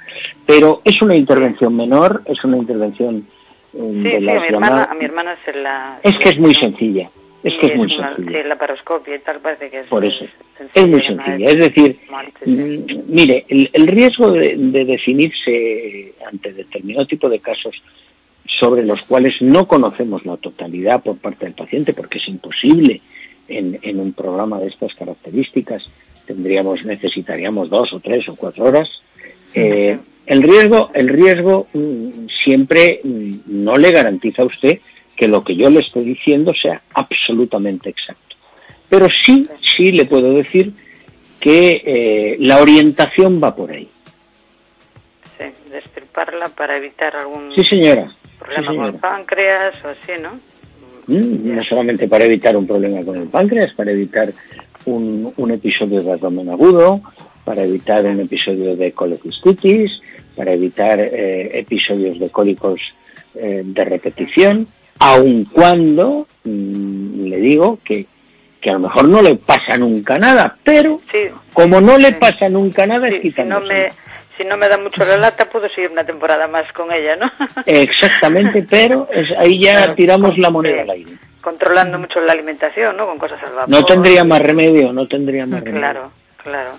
Pero 0.45 0.81
es 0.83 1.01
una 1.01 1.15
intervención 1.15 1.75
menor, 1.75 2.21
es 2.25 2.43
una 2.43 2.57
intervención 2.57 3.25
eh, 3.73 3.77
Sí, 3.79 4.03
de 4.03 4.19
sí, 4.19 4.29
a 4.29 4.39
mi 4.39 4.47
hermana, 4.47 4.83
a 4.85 4.93
mi 4.93 5.05
hermana 5.05 5.35
se 5.43 5.53
la... 5.53 5.99
Es 6.03 6.17
que 6.17 6.29
es 6.29 6.37
muy 6.37 6.53
sencilla, 6.53 7.09
es 7.43 7.53
que 7.59 7.67
es 7.67 7.75
muy 7.75 7.89
sencilla. 7.89 8.41
Sí, 8.41 8.47
la 8.47 8.57
paroscopia 8.57 9.15
y 9.15 9.19
tal, 9.19 9.39
parece 9.39 9.69
que 9.69 9.79
es... 9.81 9.87
Por 9.87 10.05
eso. 10.05 10.25
Es 10.73 10.87
muy 10.87 11.01
sencilla. 11.01 11.49
Es 11.49 11.57
decir, 11.57 11.99
mm, 12.45 13.01
mire, 13.07 13.45
el, 13.49 13.69
el 13.73 13.87
riesgo 13.87 14.31
de, 14.31 14.55
de 14.55 14.85
definirse 14.85 16.13
ante 16.25 16.53
determinado 16.53 17.05
tipo 17.05 17.29
de 17.29 17.39
casos 17.39 17.75
sobre 18.59 18.85
los 18.85 19.01
cuales 19.03 19.41
no 19.41 19.67
conocemos 19.67 20.25
la 20.25 20.37
totalidad 20.37 21.03
por 21.03 21.17
parte 21.17 21.45
del 21.45 21.53
paciente, 21.53 21.93
porque 21.93 22.19
es 22.19 22.27
imposible 22.27 23.01
en, 23.47 23.79
en 23.81 23.99
un 23.99 24.13
programa 24.13 24.59
de 24.59 24.67
estas 24.67 24.93
características, 24.95 25.89
tendríamos, 26.25 26.83
necesitaríamos 26.85 27.69
dos 27.69 27.93
o 27.93 27.99
tres 27.99 28.27
o 28.29 28.35
cuatro 28.35 28.65
horas. 28.65 28.89
Eh, 29.53 29.97
el 30.25 30.41
riesgo, 30.41 30.89
el 30.93 31.09
riesgo 31.09 31.67
mm, 31.73 32.27
siempre 32.43 32.99
mm, 33.03 33.31
no 33.47 33.77
le 33.77 33.91
garantiza 33.91 34.43
a 34.43 34.45
usted 34.45 34.79
que 35.15 35.27
lo 35.27 35.43
que 35.43 35.55
yo 35.55 35.69
le 35.69 35.81
estoy 35.81 36.03
diciendo 36.03 36.53
sea 36.53 36.81
absolutamente 36.93 37.89
exacto. 37.89 38.35
Pero 38.89 39.07
sí, 39.23 39.47
sí 39.75 39.91
le 39.91 40.05
puedo 40.05 40.33
decir 40.33 40.73
que 41.39 41.81
eh, 41.85 42.37
la 42.39 42.61
orientación 42.61 43.41
va 43.43 43.55
por 43.55 43.71
ahí. 43.71 43.87
Sí, 45.37 45.45
destriparla 45.71 46.49
para 46.49 46.77
evitar 46.77 47.15
algún 47.15 47.53
Sí, 47.55 47.63
señora. 47.63 48.09
Sí, 48.09 48.17
problema 48.39 48.75
con 48.75 48.85
el 48.85 48.93
páncreas 48.95 49.75
o 49.83 49.89
así, 49.89 50.13
¿no? 50.21 50.31
Mm, 51.07 51.55
No 51.55 51.63
solamente 51.63 52.07
para 52.07 52.25
evitar 52.25 52.55
un 52.55 52.67
problema 52.67 53.03
con 53.03 53.17
el 53.17 53.27
páncreas, 53.27 53.73
para 53.73 53.91
evitar 53.91 54.31
un, 54.85 55.33
un 55.35 55.51
episodio 55.51 56.01
de 56.01 56.11
abdomen 56.11 56.49
agudo, 56.49 57.01
para 57.43 57.63
evitar 57.63 58.05
un 58.05 58.19
episodio 58.21 58.75
de 58.75 58.91
colecistitis, 58.93 60.01
para 60.35 60.53
evitar 60.53 60.99
eh, 60.99 61.59
episodios 61.59 62.19
de 62.19 62.29
cólicos 62.29 62.79
eh, 63.35 63.63
de 63.65 63.83
repetición, 63.85 64.67
aun 65.03 65.45
cuando 65.45 66.27
mm, 66.43 67.25
le 67.25 67.37
digo 67.37 67.79
que, 67.83 68.05
que 68.61 68.69
a 68.69 68.73
lo 68.73 68.79
mejor 68.79 69.07
no 69.09 69.21
le 69.21 69.35
pasa 69.35 69.77
nunca 69.77 70.17
nada, 70.17 70.55
pero 70.63 70.99
Sí. 71.11 71.29
como 71.51 71.81
no 71.81 71.97
le 71.97 72.09
Sí. 72.09 72.15
pasa 72.19 72.47
nunca 72.49 72.85
nada, 72.87 73.07
es 73.09 73.21
Sí, 73.21 73.31
si 73.31 73.43
no 73.43 73.59
me 73.61 73.89
si 74.37 74.43
no 74.45 74.57
me 74.57 74.67
da 74.67 74.77
mucho 74.79 75.05
la 75.05 75.17
lata, 75.17 75.45
puedo 75.47 75.69
seguir 75.69 75.91
una 75.91 76.03
temporada 76.03 76.47
más 76.47 76.65
con 76.73 76.91
ella, 76.91 77.15
¿no? 77.17 77.31
Exactamente, 77.67 78.65
pero 78.67 79.07
es, 79.11 79.29
ahí 79.37 79.59
ya 79.59 79.93
tiramos 79.93 80.37
la 80.39 80.49
moneda 80.49 80.81
al 80.81 80.89
aire. 80.89 81.11
Controlando 81.41 81.99
mucho 81.99 82.19
la 82.21 82.31
alimentación, 82.31 82.97
¿no? 82.97 83.05
Con 83.05 83.17
cosas 83.19 83.43
al 83.43 83.53
vapor. 83.53 83.69
No 83.69 83.85
tendría 83.85 84.23
más 84.23 84.41
remedio, 84.41 84.91
no 84.93 85.07
tendría 85.07 85.45
más 85.45 85.59
remedio. 85.63 85.79
Claro, 85.81 86.11
claro. 86.37 86.71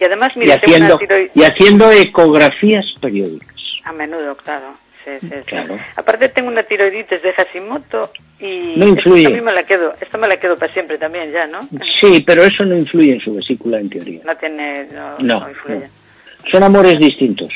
Y 0.00 0.04
además, 0.04 0.30
Y 0.36 0.38
mira, 0.38 0.58
tengo 0.58 0.74
haciendo, 0.76 0.98
tiroides... 0.98 1.30
y 1.34 1.42
haciendo 1.44 1.90
ecografías 1.90 2.86
periódicas. 3.00 3.54
A 3.84 3.92
menudo, 3.92 4.34
claro. 4.36 4.72
Sí, 5.06 5.12
sí, 5.20 5.28
sí. 5.28 5.42
Claro. 5.46 5.78
Aparte 5.96 6.28
tengo 6.30 6.48
una 6.48 6.64
tiroiditis 6.64 7.22
de 7.22 7.32
Hashimoto 7.32 8.10
y 8.40 8.74
No 8.76 8.88
influye. 8.88 9.40
me 9.40 9.52
la 9.52 9.62
quedo, 9.62 9.94
me 10.18 10.26
la 10.26 10.36
quedo 10.36 10.56
para 10.56 10.72
siempre 10.72 10.98
también 10.98 11.30
ya, 11.30 11.46
¿no? 11.46 11.60
Sí, 12.00 12.24
pero 12.26 12.42
eso 12.42 12.64
no 12.64 12.76
influye 12.76 13.12
en 13.14 13.20
su 13.20 13.32
vesícula 13.34 13.78
en 13.78 13.88
teoría. 13.88 14.20
No 14.24 14.36
tiene, 14.36 14.84
no, 14.92 15.16
No, 15.20 15.40
no 15.40 15.48
influye. 15.48 15.78
no. 15.86 16.50
Son 16.50 16.62
amores 16.64 16.98
distintos. 16.98 17.52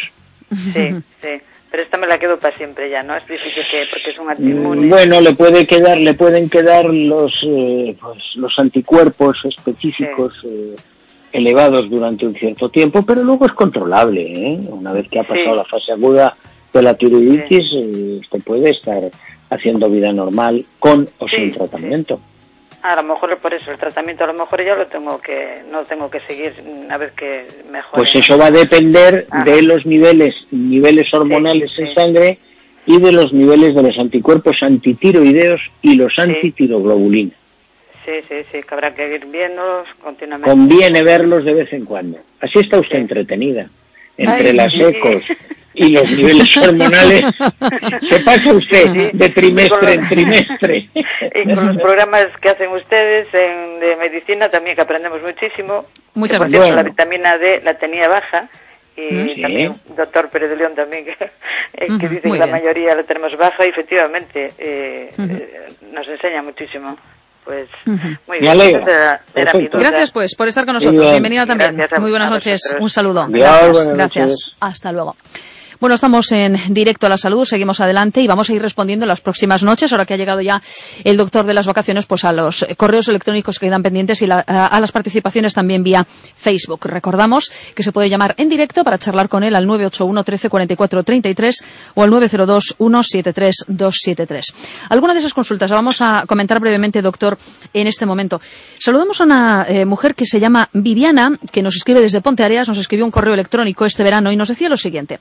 Sí, 0.72 0.90
sí. 1.20 1.28
Pero 1.72 1.82
esta 1.84 1.98
me 1.98 2.06
la 2.08 2.18
quedo 2.18 2.36
para 2.38 2.56
siempre 2.56 2.88
ya, 2.90 3.00
¿no? 3.02 3.16
Es 3.16 3.26
difícil 3.28 3.62
que, 3.70 3.84
porque 3.90 4.10
es 4.10 4.18
un. 4.18 4.84
Mm, 4.86 4.88
Bueno, 4.88 5.20
le 5.20 5.32
puede 5.34 5.66
quedar, 5.66 5.98
le 5.98 6.14
pueden 6.14 6.48
quedar 6.50 6.84
los, 6.86 7.32
eh, 7.44 7.96
pues, 8.00 8.18
los 8.36 8.56
anticuerpos 8.58 9.36
específicos 9.44 10.34
eh, 10.48 10.74
elevados 11.32 11.88
durante 11.88 12.26
un 12.26 12.34
cierto 12.34 12.68
tiempo, 12.70 13.04
pero 13.04 13.22
luego 13.22 13.46
es 13.46 13.52
controlable, 13.52 14.20
¿eh? 14.22 14.58
Una 14.66 14.92
vez 14.92 15.08
que 15.08 15.20
ha 15.20 15.22
pasado 15.22 15.52
Sí. 15.52 15.56
la 15.58 15.64
fase 15.64 15.92
aguda 15.92 16.34
de 16.72 16.83
la 16.83 16.94
tiroiditis, 16.94 17.70
eh, 17.74 18.18
usted 18.20 18.40
puede 18.42 18.70
estar 18.70 19.11
haciendo 19.50 19.88
vida 19.90 20.12
normal 20.12 20.64
con 20.78 21.09
o 21.18 21.28
Sí, 21.28 21.37
sin 21.37 21.52
sí. 21.52 21.59
tratamiento. 21.59 22.20
A 22.83 22.96
lo 22.96 23.02
mejor 23.02 23.37
por 23.38 23.52
eso 23.52 23.70
el 23.72 23.76
tratamiento 23.78 24.24
a 24.24 24.28
lo 24.28 24.33
mejor 24.35 24.64
ya 24.64 24.74
lo 24.74 24.87
tengo 24.87 25.20
que 25.20 25.61
no 25.70 25.85
tengo 25.85 26.09
que 26.11 26.20
seguir 26.20 26.54
a 26.88 26.96
ver 26.96 27.12
qué 27.16 27.44
mejor. 27.70 27.98
Pues 28.00 28.14
eso 28.14 28.38
va 28.38 28.46
a 28.46 28.50
depender 28.50 29.26
Ajá. 29.30 29.44
de 29.44 29.62
los 29.62 29.85
niveles, 29.85 30.35
niveles 30.50 31.12
hormonales 31.12 31.70
Sí, 31.76 31.83
en 31.83 31.88
sí. 31.88 31.94
sangre 31.94 32.38
y 32.87 32.98
de 32.98 33.12
los 33.12 33.33
niveles 33.35 33.74
de 33.74 33.83
los 33.83 33.98
anticuerpos 33.98 34.56
antitiroideos 34.62 35.61
y 35.83 35.96
los 35.96 36.18
antitiroglobulina. 36.18 37.33
Sí, 38.06 38.12
sí, 38.28 38.37
sí, 38.50 38.61
que 38.66 38.74
habrá 38.74 38.94
que 38.94 39.14
ir 39.14 39.26
viéndolos 39.26 39.87
continuamente. 40.02 40.50
Conviene 40.50 41.02
verlos 41.02 41.44
de 41.44 41.52
vez 41.52 41.72
en 41.74 41.85
cuando. 41.85 42.18
Así 42.40 42.61
está 42.61 42.78
usted 42.80 42.96
Sí. 42.96 43.02
entretenida. 43.02 43.68
Entre 44.16 44.48
Ay. 44.50 44.56
las 44.56 44.74
ecos 44.74 45.22
y 45.74 45.90
los 45.92 46.11
niveles 46.16 46.56
hormonales, 46.56 47.24
se 48.09 48.20
pasa 48.20 48.52
usted 48.52 49.12
de 49.12 49.28
trimestre 49.30 49.94
en 49.94 50.09
trimestre. 50.09 50.88
Y 51.42 51.54
con 51.54 51.66
los 51.68 51.76
programas 51.76 52.26
que 52.40 52.48
hacen 52.50 52.68
ustedes 52.72 53.28
en- 53.33 53.80
de 53.80 53.96
medicina 53.96 54.48
también 54.50 54.74
que 54.76 54.83
aprendemos 54.83 55.20
muchísimo. 55.22 55.85
Muchas 56.14 56.35
Que, 56.35 56.38
por 56.38 56.48
gracias. 56.50 56.64
cierto, 56.74 56.76
La 56.76 56.83
vitamina 56.90 57.38
D 57.38 57.61
la 57.64 57.74
tenía 57.74 58.09
baja 58.09 58.48
y 58.96 59.14
Mm, 59.14 59.35
sí. 59.37 59.40
también 59.42 59.72
doctor 59.96 60.28
Pérez 60.28 60.50
de 60.50 60.56
León 60.56 60.74
también 60.74 61.04
que, 61.04 61.12
eh, 61.12 61.87
dice 62.09 62.20
que 62.20 62.28
la 62.30 62.46
bien. 62.46 62.50
mayoría 62.50 62.94
la 62.94 63.02
tenemos 63.04 63.37
baja 63.38 63.64
y 63.64 63.68
efectivamente 63.70 64.50
eh, 64.59 65.11
eh, 65.16 65.68
nos 65.92 66.06
enseña 66.09 66.42
muchísimo. 66.42 66.96
Pues 67.44 67.68
muy 67.87 68.37
Me 68.37 68.38
bien. 68.40 68.52
alegro. 68.52 68.83
Esa 68.83 68.90
era- 68.90 69.00
era 69.02 69.20
mi 69.35 69.44
Perfecto. 69.44 69.78
duda. 69.78 69.88
Gracias, 69.88 70.11
pues, 70.11 70.35
por 70.35 70.48
estar 70.48 70.64
con 70.66 70.74
nosotros. 70.74 71.00
bien. 71.00 71.12
Bienvenida 71.12 71.46
también. 71.46 71.76
Gracias 71.76 72.00
Muy 72.00 72.11
buenas 72.11 72.30
noches. 72.30 72.61
vosotros. 72.62 72.83
Un 72.83 72.90
saludo. 72.90 73.26
Gracias. 73.30 73.61
buenas 73.87 73.88
Gracias. 73.96 74.26
noches. 74.26 74.56
Hasta 74.61 74.92
luego. 74.92 75.16
Bueno, 75.81 75.95
estamos 75.95 76.31
en 76.33 76.59
directo 76.75 77.07
a 77.07 77.09
la 77.09 77.16
salud, 77.16 77.47
seguimos 77.47 77.81
adelante 77.81 78.21
y 78.21 78.27
vamos 78.27 78.51
a 78.51 78.53
ir 78.53 78.61
respondiendo 78.61 79.05
en 79.05 79.09
las 79.09 79.23
próximas 79.23 79.62
noches, 79.62 79.90
ahora 79.93 80.05
que 80.05 80.12
ha 80.12 80.16
llegado 80.19 80.43
ya 80.43 80.61
el 81.05 81.16
doctor 81.16 81.47
de 81.47 81.55
las 81.55 81.66
vacaciones, 81.66 82.05
pues 82.05 82.23
a 82.27 82.33
los 82.33 82.66
correos 82.77 83.09
electrónicos 83.09 83.59
que 83.59 83.64
quedan 83.66 83.83
pendientes 83.83 84.21
y 84.21 84.27
la- 84.27 84.45
a, 84.47 84.66
a 84.66 84.79
las 84.81 84.93
participaciones 84.93 85.55
también 85.55 85.83
vía 85.83 86.07
Facebook. 86.37 86.81
Recordamos 86.85 87.51
que 87.75 87.83
se 87.83 87.93
puede 87.93 88.11
llamar 88.11 88.35
en 88.37 88.51
directo 88.51 88.85
para 88.85 88.99
charlar 88.99 89.31
con 89.31 89.43
él 89.43 89.55
al 89.57 89.66
981 89.66 90.23
13 90.23 90.51
44 90.51 91.03
33 91.03 91.64
o 91.95 92.03
al 92.03 92.11
902 92.11 92.75
173 92.77 93.64
273. 93.69 94.47
Alguna 94.90 95.14
de 95.14 95.21
esas 95.21 95.33
consultas 95.33 95.71
la 95.71 95.77
vamos 95.77 96.03
a 96.03 96.25
comentar 96.27 96.61
brevemente, 96.61 97.01
doctor, 97.01 97.38
en 97.73 97.87
este 97.87 98.05
momento. 98.05 98.38
Saludamos 98.79 99.19
a 99.23 99.25
una 99.25 99.64
eh, 99.66 99.87
mujer 99.87 100.14
que 100.14 100.27
se 100.27 100.38
llama 100.40 100.69
Viviana, 100.75 101.38
que 101.51 101.62
nos 101.62 101.75
escribe 101.77 102.03
desde 102.03 102.21
Ponte 102.21 102.45
Areas, 102.45 102.69
nos 102.69 102.77
escribió 102.77 103.07
un 103.07 103.11
correo 103.11 103.33
electrónico 103.33 103.87
este 103.87 104.03
verano 104.05 104.31
y 104.31 104.37
nos 104.37 104.49
decía 104.51 104.69
lo 104.69 104.77
siguiente. 104.77 105.19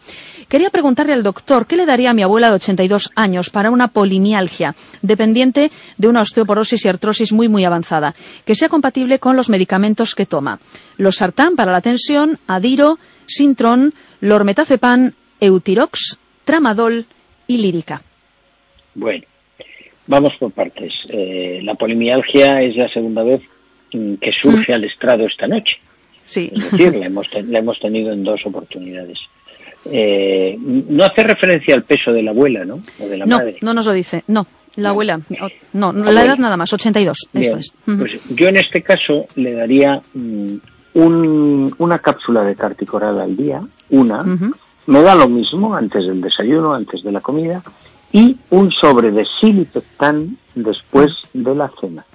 Quería 0.50 0.72
preguntarle 0.72 1.14
al 1.14 1.22
doctor 1.24 1.68
qué 1.68 1.78
le 1.78 1.86
daría 1.86 2.10
a 2.10 2.14
mi 2.14 2.24
abuela 2.24 2.50
de 2.50 2.56
82 2.56 3.12
años 3.16 3.50
para 3.52 3.70
una 3.70 3.88
polimialgia 3.90 4.74
dependiente 5.04 5.70
de 5.98 6.08
una 6.08 6.22
osteoporosis 6.22 6.84
y 6.86 6.90
artrosis 6.90 7.32
muy 7.32 7.48
muy 7.48 7.64
avanzada, 7.66 8.16
que 8.46 8.56
sea 8.56 8.68
compatible 8.68 9.20
con 9.20 9.36
los 9.36 9.48
medicamentos 9.50 10.16
que 10.16 10.26
toma. 10.26 10.60
Los 10.98 11.18
sartán 11.18 11.56
para 11.56 11.72
la 11.72 11.82
tensión, 11.82 12.40
adiro, 12.48 12.98
sintron, 13.28 13.94
lormetazepam, 14.22 15.12
eutirox, 15.40 16.18
tramadol 16.46 17.06
y 17.46 17.58
lírica. 17.58 18.02
Bueno, 18.96 19.24
vamos 20.08 20.34
por 20.40 20.52
partes. 20.52 20.94
Eh, 21.10 21.60
la 21.64 21.76
polimialgia 21.76 22.62
es 22.64 22.76
la 22.76 22.90
segunda 22.90 23.22
vez 23.22 23.42
mm, 23.94 24.16
que 24.16 24.32
surge 24.32 24.74
al 24.74 24.84
estrado 24.84 25.28
esta 25.28 25.48
noche. 25.48 25.76
Sí. 26.24 26.52
Es 26.56 26.72
decir, 26.72 26.96
la 26.96 27.06
hemos, 27.06 27.30
te- 27.30 27.44
la 27.44 27.60
hemos 27.60 27.80
tenido 27.80 28.12
en 28.12 28.24
dos 28.24 28.42
oportunidades. 28.46 29.20
Eh, 29.86 30.58
no 30.60 31.04
hace 31.04 31.24
referencia 31.24 31.74
al 31.76 31.84
peso 31.84 32.12
de 32.12 32.22
la 32.24 32.32
abuela, 32.32 32.66
¿no? 32.66 32.80
O 33.00 33.08
de 33.08 33.18
la 33.18 33.26
No, 33.26 33.38
madre. 33.38 33.58
no 33.62 33.74
nos 33.74 33.86
lo 33.86 33.94
dice. 33.94 34.24
No, 34.28 34.46
la 34.76 34.90
abuela. 34.90 35.20
No, 35.74 35.92
la 35.94 36.02
Abuela. 36.02 36.24
edad 36.24 36.38
nada 36.38 36.58
más, 36.58 36.72
82. 36.74 37.18
Bien, 37.34 37.46
Esto 37.46 37.58
es. 37.58 37.74
Pues 37.98 38.36
yo 38.36 38.48
en 38.50 38.58
este 38.58 38.82
caso 38.82 39.26
le 39.36 39.54
daría 39.54 40.02
mm, 40.14 40.54
un- 40.96 41.74
una 41.78 42.00
cápsula 42.00 42.44
de 42.44 42.56
carticoral 42.56 43.20
al 43.20 43.36
día, 43.36 43.62
una, 43.90 44.24
me 44.86 45.02
da 45.02 45.16
lo 45.16 45.28
mismo 45.28 45.74
antes 45.76 46.06
del 46.06 46.22
desayuno, 46.22 46.74
antes 46.74 47.02
de 47.04 47.12
la 47.12 47.22
comida, 47.22 47.62
y 48.12 48.36
un 48.50 48.72
sobre 48.72 49.12
de 49.12 49.26
silipectán 49.40 50.36
después 50.56 51.12
de 51.34 51.56
la 51.56 51.72
cena. 51.80 52.06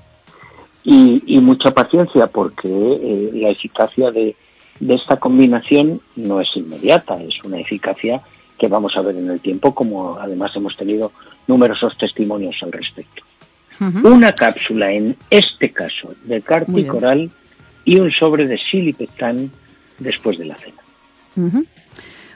Y, 0.86 1.22
y 1.26 1.40
mucha 1.40 1.70
paciencia 1.70 2.26
porque 2.26 2.68
eh, 2.68 3.30
la 3.32 3.48
eficacia 3.50 4.10
de, 4.10 4.36
de 4.80 4.94
esta 4.94 5.16
combinación 5.16 6.00
no 6.16 6.40
es 6.40 6.48
inmediata, 6.54 7.20
es 7.22 7.34
una 7.44 7.60
eficacia 7.60 8.20
que 8.58 8.68
vamos 8.68 8.96
a 8.96 9.02
ver 9.02 9.16
en 9.16 9.30
el 9.30 9.40
tiempo, 9.40 9.74
como 9.74 10.16
además 10.16 10.52
hemos 10.56 10.76
tenido 10.76 11.12
numerosos 11.46 11.96
testimonios 11.98 12.56
al 12.62 12.72
respecto. 12.72 13.22
Una 14.04 14.32
cápsula 14.32 14.92
en 14.92 15.16
este 15.30 15.70
caso 15.72 16.14
de 16.24 16.40
carticoral 16.40 17.30
y 17.84 17.98
un 17.98 18.12
sobre 18.12 18.46
de 18.46 18.58
silipectán 18.70 19.50
después 19.98 20.38
de 20.38 20.44
la 20.44 20.56
cena. 20.56 21.64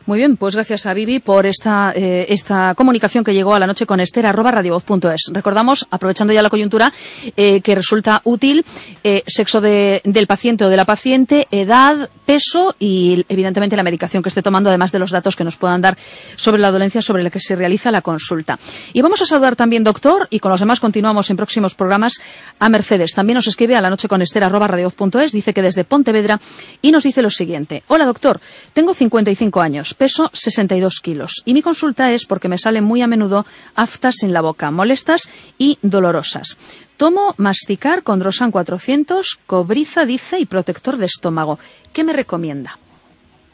Muy 0.08 0.16
bien, 0.20 0.38
pues 0.38 0.54
gracias 0.54 0.86
a 0.86 0.94
Vivi 0.94 1.18
por 1.18 1.44
esta, 1.44 1.92
eh, 1.94 2.24
esta 2.30 2.74
comunicación 2.74 3.22
que 3.24 3.34
llegó 3.34 3.52
a 3.52 3.58
la 3.58 3.66
noche 3.66 3.84
con 3.84 4.00
Esther 4.00 4.24
arroba 4.24 4.50
radiovoz.es. 4.52 5.30
Recordamos, 5.34 5.86
aprovechando 5.90 6.32
ya 6.32 6.40
la 6.40 6.48
coyuntura, 6.48 6.90
eh, 7.36 7.60
que 7.60 7.74
resulta 7.74 8.22
útil 8.24 8.64
eh, 9.04 9.22
sexo 9.26 9.60
de- 9.60 10.00
del 10.04 10.26
paciente 10.26 10.64
o 10.64 10.70
de 10.70 10.78
la 10.78 10.86
paciente, 10.86 11.46
edad, 11.50 12.08
peso 12.24 12.74
y 12.78 13.26
evidentemente 13.28 13.76
la 13.76 13.82
medicación 13.82 14.22
que 14.22 14.30
esté 14.30 14.40
tomando, 14.40 14.70
además 14.70 14.92
de 14.92 14.98
los 14.98 15.10
datos 15.10 15.36
que 15.36 15.44
nos 15.44 15.56
puedan 15.58 15.82
dar 15.82 15.98
sobre 16.36 16.58
la 16.62 16.70
dolencia 16.70 17.02
sobre 17.02 17.22
la 17.22 17.28
que 17.28 17.38
se 17.38 17.54
realiza 17.54 17.90
la 17.90 18.00
consulta. 18.00 18.58
Y 18.94 19.02
vamos 19.02 19.20
a 19.20 19.26
saludar 19.26 19.56
también, 19.56 19.84
doctor, 19.84 20.26
y 20.30 20.38
con 20.40 20.50
los 20.50 20.60
demás 20.60 20.80
continuamos 20.80 21.28
en 21.28 21.36
próximos 21.36 21.74
programas, 21.74 22.14
a 22.58 22.70
Mercedes. 22.70 23.12
También 23.12 23.34
nos 23.34 23.46
escribe 23.46 23.76
a 23.76 23.82
la 23.82 23.90
noche 23.90 24.08
con 24.08 24.22
Esther 24.22 24.44
arroba 24.44 24.68
radiovoz.es, 24.68 25.32
dice 25.32 25.52
que 25.52 25.60
desde 25.60 25.84
Pontevedra 25.84 26.40
y 26.80 26.92
nos 26.92 27.04
dice 27.04 27.20
lo 27.20 27.28
siguiente. 27.28 27.82
Hola, 27.88 28.06
doctor. 28.06 28.40
Tengo 28.72 28.94
55 28.94 29.60
años, 29.60 29.97
peso 29.98 30.30
62 30.32 31.00
kilos 31.00 31.42
y 31.44 31.52
mi 31.52 31.62
consulta 31.62 32.12
es 32.12 32.24
porque 32.24 32.48
me 32.48 32.56
salen 32.56 32.84
muy 32.84 33.02
a 33.02 33.06
menudo 33.06 33.44
aftas 33.74 34.22
en 34.22 34.32
la 34.32 34.40
boca, 34.40 34.70
molestas 34.70 35.28
y 35.58 35.78
dolorosas. 35.82 36.56
Tomo 36.96 37.34
masticar 37.36 38.02
con 38.02 38.18
Drosan 38.18 38.50
400, 38.50 39.38
cobriza, 39.46 40.04
dice, 40.04 40.38
y 40.40 40.46
protector 40.46 40.96
de 40.96 41.06
estómago. 41.06 41.58
¿Qué 41.92 42.02
me 42.02 42.12
recomienda? 42.12 42.78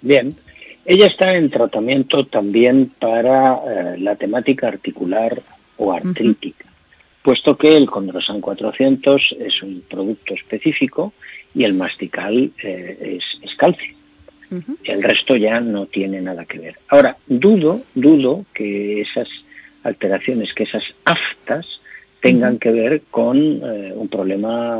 Bien, 0.00 0.34
ella 0.86 1.06
está 1.06 1.34
en 1.34 1.50
tratamiento 1.50 2.24
también 2.24 2.90
para 2.98 3.54
eh, 3.54 3.96
la 3.98 4.16
temática 4.16 4.68
articular 4.68 5.42
o 5.76 5.92
artrítica, 5.92 6.66
puesto 7.22 7.56
que 7.56 7.76
el 7.76 7.90
Condrosan 7.90 8.40
400 8.40 9.36
es 9.40 9.62
un 9.62 9.82
producto 9.90 10.34
específico 10.34 11.12
y 11.54 11.64
el 11.64 11.74
mastical 11.74 12.50
eh, 12.62 13.18
es, 13.18 13.42
es 13.42 13.54
calcio. 13.56 13.94
El 14.84 15.02
resto 15.02 15.36
ya 15.36 15.60
no 15.60 15.86
tiene 15.86 16.20
nada 16.20 16.44
que 16.44 16.58
ver. 16.58 16.76
Ahora, 16.88 17.16
dudo, 17.26 17.80
dudo 17.94 18.44
que 18.54 19.00
esas 19.00 19.28
alteraciones, 19.82 20.52
que 20.54 20.64
esas 20.64 20.84
aftas 21.04 21.80
tengan 22.20 22.58
que 22.58 22.70
ver 22.70 23.02
con 23.10 23.36
eh, 23.38 23.92
un 23.94 24.08
problema 24.08 24.78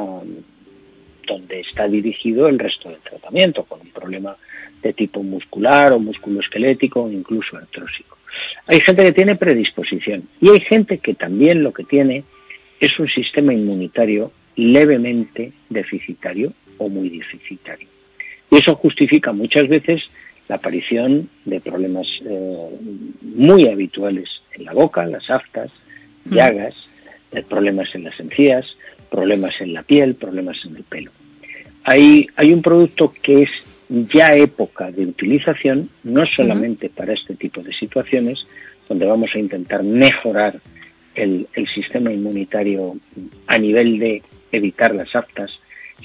donde 1.27 1.61
está 1.61 1.89
dirigido 1.89 2.49
el 2.49 2.59
resto 2.59 2.89
del 2.89 3.01
tratamiento, 3.01 3.65
con 3.65 3.81
un 3.81 3.91
problema 3.91 4.37
de 4.83 4.93
tipo 4.93 5.23
muscular 5.23 5.93
o 5.93 5.99
musculoesquelético 5.99 7.05
o 7.05 7.11
incluso 7.11 7.57
artrósico. 7.57 8.19
Hay 8.67 8.81
gente 8.81 9.03
que 9.03 9.13
tiene 9.13 9.37
predisposición 9.37 10.25
y 10.41 10.51
hay 10.51 10.61
gente 10.61 10.99
que 10.99 11.15
también 11.15 11.63
lo 11.63 11.73
que 11.73 11.85
tiene 11.85 12.25
es 12.81 12.99
un 12.99 13.09
sistema 13.09 13.55
inmunitario 13.55 14.33
levemente 14.57 15.53
deficitario 15.69 16.53
o 16.79 16.89
muy 16.89 17.09
deficitario. 17.09 17.94
Y 18.55 18.59
eso 18.59 18.77
justifica 18.77 19.33
muchas 19.33 19.67
veces 19.67 20.05
la 20.49 20.57
aparición 20.57 21.29
de 21.45 21.61
problemas 21.61 22.07
eh, 22.25 22.69
muy 23.23 23.67
habituales 23.67 24.29
en 24.53 24.65
la 24.65 24.73
boca, 24.73 25.05
las 25.07 25.29
aftas, 25.29 25.73
llagas, 26.25 26.89
eh, 27.33 27.43
problemas 27.43 27.93
en 27.97 28.05
las 28.05 28.21
encías, 28.21 28.77
problemas 29.11 29.61
en 29.61 29.73
la 29.73 29.83
piel, 29.83 30.15
problemas 30.15 30.59
en 30.65 30.77
el 30.77 30.85
pelo. 30.85 31.11
Hay, 31.83 32.29
hay 32.37 32.53
un 32.53 32.63
producto 32.63 33.13
que 33.21 33.43
es 33.43 33.51
ya 33.89 34.37
época 34.37 34.93
de 34.93 35.07
utilización, 35.07 35.91
no 36.05 36.25
solamente 36.25 36.91
para 36.91 37.13
este 37.13 37.35
tipo 37.35 37.61
de 37.61 37.75
situaciones, 37.75 38.47
donde 38.89 39.05
vamos 39.05 39.31
a 39.35 39.41
intentar 39.41 39.83
mejorar 39.83 40.61
el, 41.17 41.49
sistema 41.75 42.13
inmunitario 42.13 42.97
a 43.49 43.59
nivel 43.59 43.99
de 43.99 44.23
evitar 44.53 44.95
las 44.95 45.17
aftas, 45.17 45.51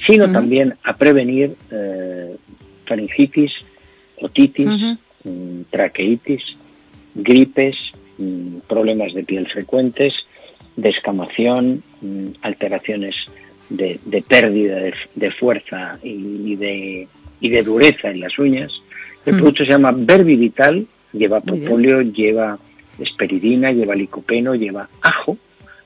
sino 0.06 0.32
también 0.32 0.76
a 0.84 0.96
prevenir 0.96 1.56
eh, 1.72 2.36
faringitis, 2.86 3.52
otitis, 4.22 4.98
mm, 5.24 5.62
traqueitis, 5.70 6.42
gripes, 7.16 7.76
mm, 8.18 8.60
problemas 8.68 9.14
de 9.14 9.24
piel 9.24 9.48
frecuentes, 9.48 10.14
descamación, 10.76 11.84
mm, 12.02 12.28
alteraciones 12.42 13.16
de, 13.70 14.00
pérdida 14.28 14.82
de, 15.16 15.32
fuerza 15.32 16.00
y, 16.02 16.56
de, 16.56 17.08
y 17.40 17.50
de 17.50 17.64
dureza 17.64 18.10
en 18.10 18.20
las 18.20 18.38
uñas. 18.40 18.72
El 19.26 19.36
producto 19.36 19.64
se 19.64 19.72
llama 19.72 19.92
Verbivital, 19.96 20.88
lleva 21.14 21.40
propóleo, 21.42 22.02
lleva 22.02 22.58
esperidina, 22.98 23.72
lleva 23.72 23.96
licopeno, 23.96 24.56
lleva 24.56 24.90
ajo, 25.02 25.38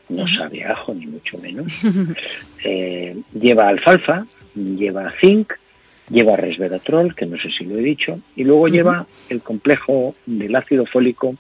no 0.09 0.25
sabe 0.27 0.63
ajo 0.63 0.93
ni 0.93 1.07
mucho 1.07 1.37
menos, 1.37 1.81
eh, 2.63 3.15
lleva 3.33 3.69
alfalfa, 3.69 4.25
lleva 4.55 5.13
zinc, 5.19 5.53
lleva 6.09 6.35
resveratrol, 6.35 7.15
que 7.15 7.25
no 7.25 7.37
sé 7.37 7.49
si 7.51 7.65
lo 7.65 7.77
he 7.77 7.81
dicho, 7.81 8.19
y 8.35 8.43
luego 8.43 8.67
lleva 8.67 9.05
el 9.29 9.41
complejo 9.41 10.15
del 10.25 10.55
ácido 10.55 10.85
fólico, 10.85 11.35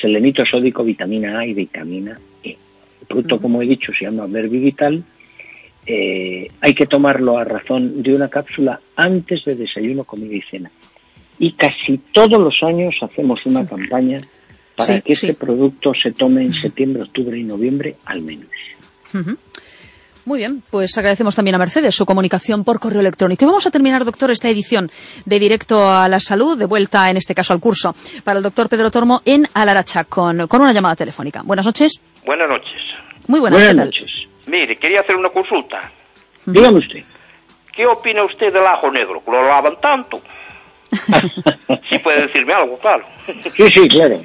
selenito 0.00 0.44
sódico, 0.44 0.84
vitamina 0.84 1.40
A 1.40 1.46
y 1.46 1.54
vitamina 1.54 2.18
E. 2.42 2.56
El 3.00 3.06
producto, 3.06 3.40
como 3.40 3.62
he 3.62 3.66
dicho, 3.66 3.92
se 3.92 4.04
llama 4.04 4.26
Verbivital. 4.26 5.02
Eh, 5.84 6.48
hay 6.60 6.74
que 6.74 6.86
tomarlo 6.86 7.38
a 7.38 7.44
razón 7.44 8.02
de 8.02 8.14
una 8.14 8.28
cápsula 8.28 8.80
antes 8.94 9.44
de 9.44 9.56
desayuno, 9.56 10.04
comida 10.04 10.34
y 10.34 10.42
cena. 10.42 10.70
Y 11.38 11.52
casi 11.52 11.98
todos 12.12 12.40
los 12.40 12.62
años 12.62 12.94
hacemos 13.02 13.44
una 13.46 13.66
campaña 13.66 14.20
para 14.76 15.00
que 15.00 15.12
este 15.12 15.34
producto 15.34 15.92
se 16.00 16.12
tome 16.12 16.42
en 16.42 16.52
septiembre, 16.52 17.02
octubre 17.02 17.38
y 17.38 17.44
noviembre 17.44 17.96
al 18.06 18.22
menos. 18.22 18.48
Muy 20.24 20.38
bien, 20.38 20.62
pues 20.70 20.96
agradecemos 20.96 21.34
también 21.34 21.56
a 21.56 21.58
Mercedes 21.58 21.94
su 21.96 22.06
comunicación 22.06 22.62
por 22.62 22.78
correo 22.78 23.00
electrónico. 23.00 23.44
Y 23.44 23.46
vamos 23.46 23.66
a 23.66 23.70
terminar, 23.72 24.04
doctor, 24.04 24.30
esta 24.30 24.48
edición 24.48 24.88
de 25.24 25.38
Directo 25.40 25.90
a 25.90 26.08
la 26.08 26.20
Salud, 26.20 26.56
de 26.56 26.66
vuelta 26.66 27.10
en 27.10 27.16
este 27.16 27.34
caso 27.34 27.52
al 27.52 27.60
curso, 27.60 27.94
para 28.22 28.36
el 28.38 28.42
doctor 28.44 28.68
Pedro 28.68 28.90
Tormo 28.90 29.20
en 29.24 29.48
Alaracha, 29.52 30.04
con, 30.04 30.46
con 30.46 30.60
una 30.60 30.72
llamada 30.72 30.94
telefónica. 30.94 31.42
Buenas 31.42 31.66
noches. 31.66 32.00
Buenas 32.24 32.48
noches. 32.48 32.80
Muy 33.26 33.40
buenas, 33.40 33.74
noches. 33.74 34.10
Mire, 34.46 34.76
quería 34.76 35.00
hacer 35.00 35.16
una 35.16 35.28
consulta. 35.30 35.90
Dígame 36.46 36.78
usted. 36.78 37.02
¿Qué 37.72 37.86
opina 37.86 38.24
usted 38.24 38.52
del 38.52 38.66
ajo 38.66 38.90
negro? 38.90 39.22
¿Lo 39.26 39.46
lavan 39.46 39.80
tanto? 39.80 40.20
sí 41.88 41.98
puede 41.98 42.26
decirme 42.26 42.52
algo, 42.52 42.78
claro. 42.78 43.04
sí, 43.54 43.66
sí, 43.68 43.88
claro. 43.88 44.20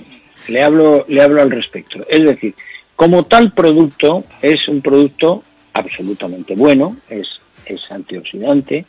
Le 0.48 0.64
hablo, 0.64 1.06
le 1.08 1.22
hablo 1.22 1.42
al 1.42 1.52
respecto. 1.52 2.06
Es 2.10 2.24
decir, 2.24 2.54
como 2.96 3.26
tal 3.26 3.52
producto 3.52 4.24
es 4.42 4.68
un 4.68 4.82
producto 4.82 5.44
absolutamente 5.74 6.56
bueno, 6.56 6.98
es, 7.10 7.28
es 7.66 7.92
antioxidante, 7.92 8.86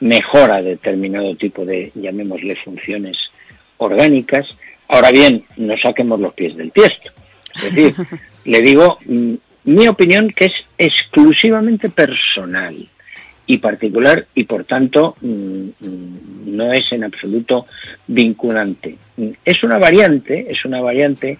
mejora 0.00 0.60
determinado 0.62 1.34
tipo 1.36 1.64
de, 1.64 1.90
llamémosle, 1.94 2.56
funciones 2.56 3.16
orgánicas. 3.78 4.46
Ahora 4.88 5.10
bien, 5.10 5.44
no 5.56 5.76
saquemos 5.78 6.20
los 6.20 6.34
pies 6.34 6.56
del 6.56 6.72
tiesto. 6.72 7.10
Es 7.54 7.62
decir, 7.62 7.94
le 8.44 8.60
digo 8.62 8.98
mm, 9.06 9.34
mi 9.64 9.88
opinión 9.88 10.30
que 10.30 10.46
es 10.46 10.54
exclusivamente 10.78 11.88
personal 11.88 12.88
y 13.46 13.58
particular 13.58 14.26
y 14.34 14.44
por 14.44 14.64
tanto 14.64 15.16
mm, 15.20 15.26
mm, 15.80 16.56
no 16.56 16.72
es 16.72 16.90
en 16.92 17.04
absoluto 17.04 17.66
vinculante. 18.06 18.96
Es 19.44 19.62
una 19.62 19.78
variante, 19.78 20.46
es 20.50 20.64
una 20.64 20.80
variante 20.80 21.38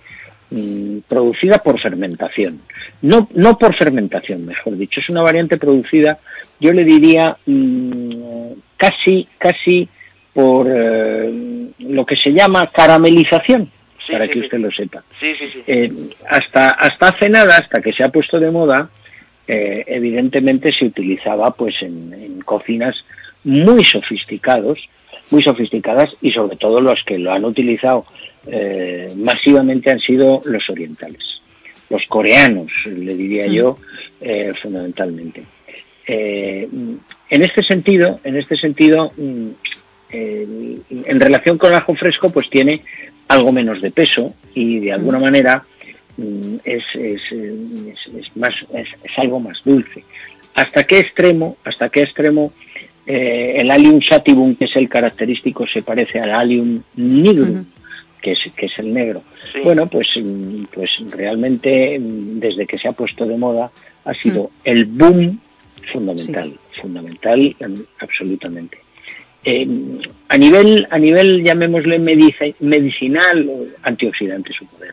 Mm, 0.48 0.98
producida 1.08 1.58
por 1.58 1.80
fermentación. 1.80 2.60
No, 3.02 3.28
no 3.34 3.58
por 3.58 3.74
fermentación, 3.74 4.46
mejor 4.46 4.76
dicho. 4.76 5.00
Es 5.00 5.08
una 5.08 5.22
variante 5.22 5.56
producida, 5.56 6.18
yo 6.60 6.72
le 6.72 6.84
diría, 6.84 7.36
casi, 8.76 9.26
casi 9.38 9.88
por 10.32 10.68
eh, 10.70 11.68
lo 11.80 12.06
que 12.06 12.16
se 12.16 12.32
llama 12.32 12.70
caramelización, 12.70 13.70
para 14.10 14.28
que 14.28 14.38
usted 14.38 14.58
lo 14.58 14.70
sepa. 14.70 15.02
Eh, 15.66 15.92
hasta, 16.28 16.70
hasta 16.70 17.08
hace 17.08 17.28
nada, 17.28 17.56
hasta 17.56 17.82
que 17.82 17.92
se 17.92 18.04
ha 18.04 18.08
puesto 18.10 18.38
de 18.38 18.50
moda, 18.52 18.88
eh, 19.48 19.84
evidentemente 19.86 20.72
se 20.72 20.86
utilizaba 20.86 21.52
pues 21.52 21.74
en, 21.82 22.12
en 22.12 22.40
cocinas 22.40 22.96
muy 23.44 23.84
sofisticados, 23.84 24.78
muy 25.30 25.42
sofisticadas 25.42 26.10
y 26.20 26.32
sobre 26.32 26.56
todo 26.56 26.80
los 26.80 27.02
que 27.04 27.18
lo 27.18 27.32
han 27.32 27.44
utilizado 27.44 28.04
eh, 28.48 29.12
masivamente 29.16 29.90
han 29.90 29.98
sido 29.98 30.40
los 30.44 30.68
orientales, 30.70 31.40
los 31.90 32.02
coreanos, 32.06 32.70
le 32.84 33.14
diría 33.14 33.46
yo, 33.46 33.78
eh, 34.20 34.52
fundamentalmente. 34.60 35.42
Eh, 36.06 36.68
en 37.30 37.42
este 37.42 37.64
sentido, 37.64 38.20
en 38.22 38.36
este 38.36 38.56
sentido, 38.56 39.12
mm, 39.16 39.48
en 40.08 41.20
relación 41.20 41.58
con 41.58 41.70
el 41.70 41.76
ajo 41.76 41.94
fresco, 41.94 42.30
pues 42.30 42.48
tiene 42.48 42.82
algo 43.28 43.50
menos 43.50 43.82
de 43.82 43.90
peso 43.90 44.34
y 44.54 44.78
de 44.78 44.92
alguna 44.92 45.18
manera 45.18 45.64
mm, 46.16 46.56
es, 46.64 46.84
es, 46.94 48.36
más, 48.36 48.54
es, 48.72 49.18
algo 49.18 49.40
más 49.40 49.62
dulce. 49.64 50.04
¿Hasta 50.54 50.84
qué 50.84 51.00
extremo? 51.00 51.56
¿Hasta 51.64 51.88
qué 51.88 52.02
extremo? 52.02 52.52
el 53.08 53.70
Allium 53.70 54.00
sativum, 54.02 54.56
que 54.56 54.64
es 54.64 54.74
el 54.74 54.88
característico, 54.88 55.64
se 55.68 55.80
parece 55.80 56.18
al 56.18 56.34
Allium 56.34 56.82
nigrum, 56.96 57.64
que 58.20 58.32
es, 58.32 58.52
que 58.56 58.66
es 58.66 58.78
el 58.80 58.92
negro. 58.92 59.22
Bueno, 59.62 59.86
pues, 59.86 60.08
mm, 60.16 60.64
pues 60.74 60.90
realmente 61.10 61.98
mm, 61.98 62.40
desde 62.40 62.66
que 62.66 62.78
se 62.78 62.88
ha 62.88 62.92
puesto 62.92 63.24
de 63.24 63.36
moda 63.36 63.70
ha 64.04 64.14
sido 64.14 64.44
mm. 64.44 64.48
el 64.64 64.84
boom 64.86 65.40
fundamental, 65.92 66.52
fundamental 66.80 67.54
absolutamente. 68.00 68.78
Eh, 69.44 69.68
a 70.28 70.36
nivel, 70.36 70.88
a 70.90 70.98
nivel 70.98 71.42
llamémosle 71.42 72.00
medicinal, 72.58 73.48
antioxidante 73.82 74.52
su 74.52 74.66
poder. 74.66 74.92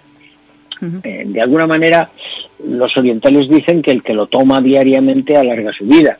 Eh, 1.03 1.23
de 1.25 1.41
alguna 1.41 1.67
manera, 1.67 2.09
los 2.67 2.95
orientales 2.97 3.49
dicen 3.49 3.81
que 3.81 3.91
el 3.91 4.03
que 4.03 4.13
lo 4.13 4.27
toma 4.27 4.61
diariamente 4.61 5.37
alarga 5.37 5.71
su 5.73 5.85
vida. 5.85 6.17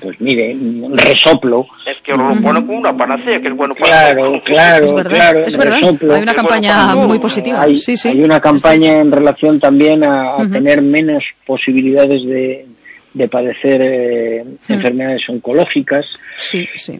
Pues 0.00 0.20
mire, 0.20 0.56
resoplo. 0.94 1.66
Es 1.86 1.96
que 2.02 2.12
lo 2.12 2.34
bueno 2.36 2.66
como 2.66 2.78
una 2.78 2.96
panacea, 2.96 3.40
que 3.40 3.48
es 3.48 3.54
bueno 3.54 3.74
para 3.74 4.12
Claro, 4.12 4.42
claro, 4.44 4.84
es 4.84 4.94
verdad, 4.94 5.10
claro. 5.10 5.44
Es 5.44 5.56
verdad. 5.56 5.78
Hay 5.82 6.22
una 6.22 6.34
campaña 6.34 6.94
muy 6.96 7.18
positiva. 7.18 7.62
Hay, 7.62 7.76
sí, 7.76 7.96
sí. 7.96 8.08
hay 8.08 8.22
una 8.22 8.40
campaña 8.40 9.00
en 9.00 9.10
relación 9.12 9.60
también 9.60 10.04
a, 10.04 10.36
tener 10.50 10.82
menos 10.82 11.22
posibilidades 11.46 12.24
de, 12.24 12.66
de 13.14 13.28
padecer 13.28 13.80
eh, 13.82 14.44
enfermedades 14.68 15.22
oncológicas. 15.28 16.06
Sí, 16.38 16.66
sí. 16.76 16.98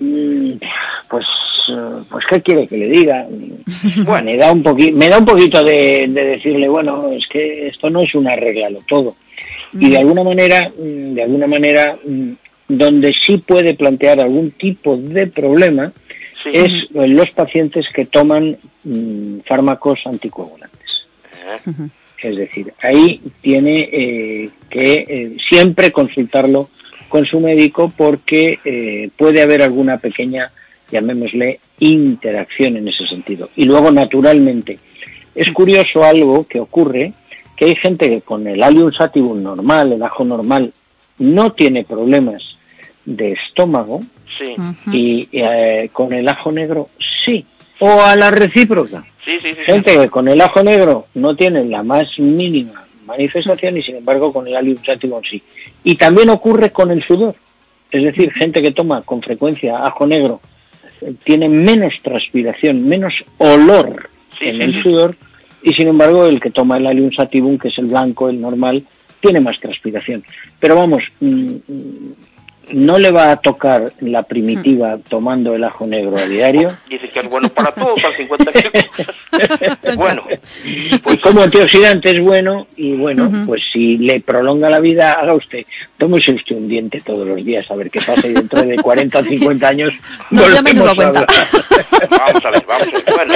Pues, 1.08 1.26
eh, 1.68 2.02
pues 2.10 2.24
qué 2.26 2.42
quiere 2.42 2.66
que 2.66 2.76
le 2.76 2.88
diga. 2.88 3.26
Bueno, 4.04 4.30
me 4.30 4.36
da 4.36 4.52
un 4.52 4.62
poquito, 4.62 4.96
me 4.96 5.08
da 5.08 5.18
un 5.18 5.24
poquito 5.24 5.64
de, 5.64 6.06
de, 6.08 6.24
decirle, 6.24 6.68
bueno, 6.68 7.10
es 7.12 7.26
que 7.28 7.68
esto 7.68 7.90
no 7.90 8.02
es 8.02 8.14
un 8.14 8.28
arreglalo 8.28 8.78
todo. 8.86 9.16
Y 9.78 9.90
de 9.90 9.98
alguna 9.98 10.22
manera, 10.22 10.68
mm, 10.68 11.14
de 11.14 11.22
alguna 11.22 11.46
manera, 11.46 11.96
mm, 12.04 12.32
donde 12.68 13.14
sí 13.14 13.38
puede 13.38 13.74
plantear 13.74 14.20
algún 14.20 14.50
tipo 14.52 14.96
de 14.96 15.26
problema 15.26 15.92
es 16.44 16.90
en 16.94 17.16
los 17.16 17.30
pacientes 17.30 17.86
que 17.94 18.06
toman 18.06 18.56
mm, 18.84 19.40
fármacos 19.46 20.00
anticoagulantes. 20.06 20.80
Es 22.22 22.36
decir, 22.36 22.72
ahí 22.82 23.20
tiene 23.40 23.88
eh, 23.92 24.50
que 24.70 25.04
eh, 25.08 25.36
siempre 25.48 25.90
consultarlo 25.90 26.68
con 27.08 27.26
su 27.26 27.40
médico 27.40 27.92
porque 27.94 28.58
eh, 28.64 29.10
puede 29.16 29.42
haber 29.42 29.62
alguna 29.62 29.98
pequeña, 29.98 30.50
llamémosle, 30.90 31.60
interacción 31.80 32.76
en 32.76 32.88
ese 32.88 33.06
sentido. 33.06 33.50
Y 33.56 33.64
luego, 33.64 33.90
naturalmente, 33.90 34.78
es 35.34 35.52
curioso 35.52 36.04
algo 36.04 36.46
que 36.46 36.60
ocurre 36.60 37.12
que 37.56 37.66
hay 37.66 37.76
gente 37.76 38.08
que 38.08 38.20
con 38.22 38.46
el 38.46 38.62
Allium 38.62 38.92
sativum 38.92 39.42
normal, 39.42 39.92
el 39.92 40.02
ajo 40.02 40.24
normal, 40.24 40.72
no 41.18 41.52
tiene 41.52 41.84
problemas 41.84 42.42
de 43.04 43.32
estómago 43.32 44.00
y 44.90 45.28
eh, 45.32 45.90
con 45.92 46.12
el 46.12 46.26
ajo 46.28 46.52
negro 46.52 46.88
sí. 47.24 47.44
O 47.84 48.00
a 48.00 48.14
la 48.14 48.30
recíproca. 48.30 49.04
gente 49.66 49.96
que 49.96 50.08
con 50.08 50.28
el 50.28 50.40
ajo 50.40 50.62
negro 50.62 51.06
no 51.14 51.34
tiene 51.34 51.64
la 51.64 51.82
más 51.82 52.16
mínima 52.18 52.86
manifestación 53.06 53.76
y 53.76 53.82
sin 53.82 53.96
embargo 53.96 54.32
con 54.32 54.46
el 54.46 54.54
Allium 54.54 54.78
sativum 54.84 55.20
sí. 55.28 55.42
Y 55.82 55.96
también 55.96 56.30
ocurre 56.30 56.70
con 56.70 56.92
el 56.92 57.02
sudor. 57.04 57.34
Es 57.90 58.04
decir, 58.04 58.32
gente 58.32 58.62
que 58.62 58.70
toma 58.70 59.02
con 59.02 59.20
frecuencia 59.20 59.84
ajo 59.84 60.06
negro 60.06 60.40
tiene 61.24 61.48
menos 61.48 62.00
transpiración, 62.02 62.88
menos 62.88 63.24
olor 63.38 64.08
en 64.40 64.62
el 64.62 64.82
sudor 64.82 65.16
y 65.62 65.72
sin 65.74 65.88
embargo 65.88 66.26
el 66.26 66.40
que 66.40 66.50
toma 66.50 66.76
el 66.76 66.86
Allium 66.86 67.12
sativum, 67.12 67.58
que 67.58 67.68
es 67.68 67.78
el 67.78 67.86
blanco, 67.86 68.28
el 68.28 68.40
normal, 68.40 68.82
tiene 69.20 69.40
más 69.40 69.58
transpiración. 69.58 70.22
Pero 70.60 70.76
vamos, 70.76 71.02
mm, 71.20 71.54
no 72.72 72.98
le 72.98 73.10
va 73.10 73.30
a 73.32 73.36
tocar 73.36 73.92
la 74.00 74.22
primitiva 74.22 74.98
tomando 75.08 75.54
el 75.54 75.64
ajo 75.64 75.86
negro 75.86 76.16
a 76.16 76.24
diario. 76.26 76.70
Dice 76.88 77.08
que 77.08 77.20
es 77.20 77.28
bueno 77.28 77.48
para 77.48 77.72
todo, 77.72 77.94
para 78.02 78.16
50 78.16 78.52
kilos. 78.52 78.86
bueno, 79.96 80.24
Pues 81.02 81.20
como 81.20 81.42
antioxidante 81.42 82.10
es 82.10 82.20
bueno 82.24 82.66
y 82.76 82.92
bueno, 82.94 83.30
pues 83.46 83.62
si 83.72 83.98
le 83.98 84.20
prolonga 84.20 84.68
la 84.70 84.80
vida, 84.80 85.12
haga 85.12 85.34
usted, 85.34 85.64
tómese 85.98 86.32
usted 86.32 86.56
un 86.56 86.68
diente 86.68 87.00
todos 87.00 87.26
los 87.26 87.44
días 87.44 87.70
a 87.70 87.74
ver 87.76 87.90
qué 87.90 88.00
pasa 88.00 88.26
y 88.26 88.32
dentro 88.32 88.62
de 88.62 88.76
40 88.76 89.18
o 89.18 89.22
50 89.24 89.68
años 89.68 89.94
Nos 90.30 90.52
llama 90.52 90.70
y 90.70 90.74
nos 90.74 90.86
lo 90.86 90.94
volvemos 90.94 91.16
a 91.16 91.26
cuenta. 91.26 91.42
hablar. 92.00 92.10
vamos 92.10 92.44
a 92.44 92.50
ver, 92.50 92.64
vamos 92.66 92.88
a 92.88 92.90
ver. 92.92 93.16
Bueno, 93.16 93.34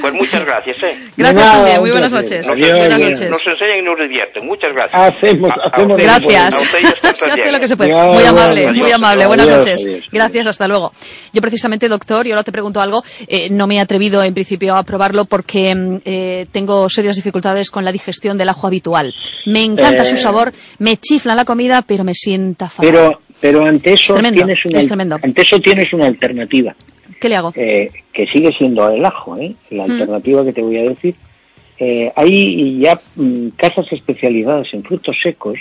pues 0.00 0.14
muchas 0.14 0.44
gracias, 0.44 0.82
¿eh? 0.82 0.98
Gracias 1.16 1.52
también. 1.52 1.80
Muy 1.80 1.90
buenas 1.90 2.12
noches. 2.12 2.48
Adiós, 2.48 2.78
buenas 2.78 3.00
noches. 3.00 3.30
Nos 3.30 3.46
enseñan 3.46 3.78
y 3.78 3.82
nos 3.82 3.98
divierten. 3.98 4.46
Muchas 4.46 4.74
gracias. 4.74 5.00
Hacemos- 5.00 5.50
A- 5.50 5.54
a 5.54 5.66
hacemos 5.68 5.92
ustedes, 6.00 6.20
Gracias. 6.20 6.54
a 6.54 6.60
ustedes 6.62 7.18
Se 7.18 7.30
hace 7.30 7.52
lo 7.52 7.60
que 7.60 7.68
se 7.68 7.76
puede. 7.76 7.90
Muy 7.92 8.22
amable, 8.24 8.37
adiós, 8.42 8.76
muy 8.76 8.92
amable. 8.92 9.24
adiós, 9.24 9.36
Buenas 9.36 9.56
noches. 9.58 9.84
adiós. 9.86 10.04
Gracias, 10.12 10.46
hasta 10.46 10.68
luego. 10.68 10.92
Yo 11.32 11.40
precisamente, 11.40 11.88
doctor, 11.88 12.26
y 12.26 12.30
ahora 12.30 12.42
te 12.42 12.52
pregunto 12.52 12.80
algo, 12.80 13.02
eh, 13.26 13.48
no 13.50 13.66
me 13.66 13.76
he 13.76 13.80
atrevido 13.80 14.22
en 14.22 14.34
principio 14.34 14.76
a 14.76 14.82
probarlo 14.82 15.24
porque 15.24 15.74
mm, 15.74 15.96
eh, 16.04 16.46
tengo 16.52 16.88
serias 16.88 17.16
dificultades 17.16 17.70
con 17.70 17.84
la 17.84 17.92
digestión 17.92 18.36
del 18.38 18.48
ajo 18.48 18.66
habitual. 18.66 19.14
Me 19.46 19.64
encanta 19.64 20.02
Eh. 20.02 20.06
su 20.06 20.16
sabor, 20.16 20.52
me 20.78 20.96
chifla 20.96 21.34
la 21.34 21.44
comida, 21.44 21.82
pero 21.82 22.04
me 22.04 22.14
sienta 22.14 22.68
fatal. 22.68 22.90
Pero, 22.92 23.20
pero 23.40 23.64
ante 23.66 23.92
eso 23.92 24.14
Es 24.14 24.20
tremendo, 24.20 24.44
tienes 24.44 24.64
una 24.64 24.78
es 24.78 24.86
tremendo. 24.86 25.18
ante 25.22 25.42
eso 25.42 25.60
tienes 25.60 25.92
una 25.92 26.06
alternativa. 26.06 26.74
¿Qué 27.20 27.28
le 27.28 27.36
hago? 27.36 27.52
eh, 27.56 27.90
que 28.12 28.26
sigue 28.26 28.52
siendo 28.52 28.88
el 28.90 29.04
ajo, 29.04 29.36
¿eh? 29.36 29.54
la 29.70 29.86
Mm. 29.86 29.90
alternativa 29.90 30.44
que 30.44 30.52
te 30.52 30.62
voy 30.62 30.76
a 30.78 30.82
decir. 30.82 31.14
Eh, 31.80 32.12
hay 32.16 32.78
ya 32.80 32.98
mm, 33.16 33.48
casas 33.56 33.86
especializadas 33.92 34.66
en 34.72 34.82
frutos 34.82 35.16
secos 35.22 35.58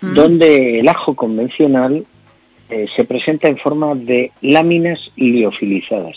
Mm. 0.00 0.14
donde 0.14 0.80
el 0.80 0.88
ajo 0.88 1.14
convencional 1.14 2.04
eh, 2.72 2.86
se 2.96 3.04
presenta 3.04 3.48
en 3.48 3.58
forma 3.58 3.94
de 3.94 4.32
láminas 4.40 4.98
liofilizadas. 5.16 6.16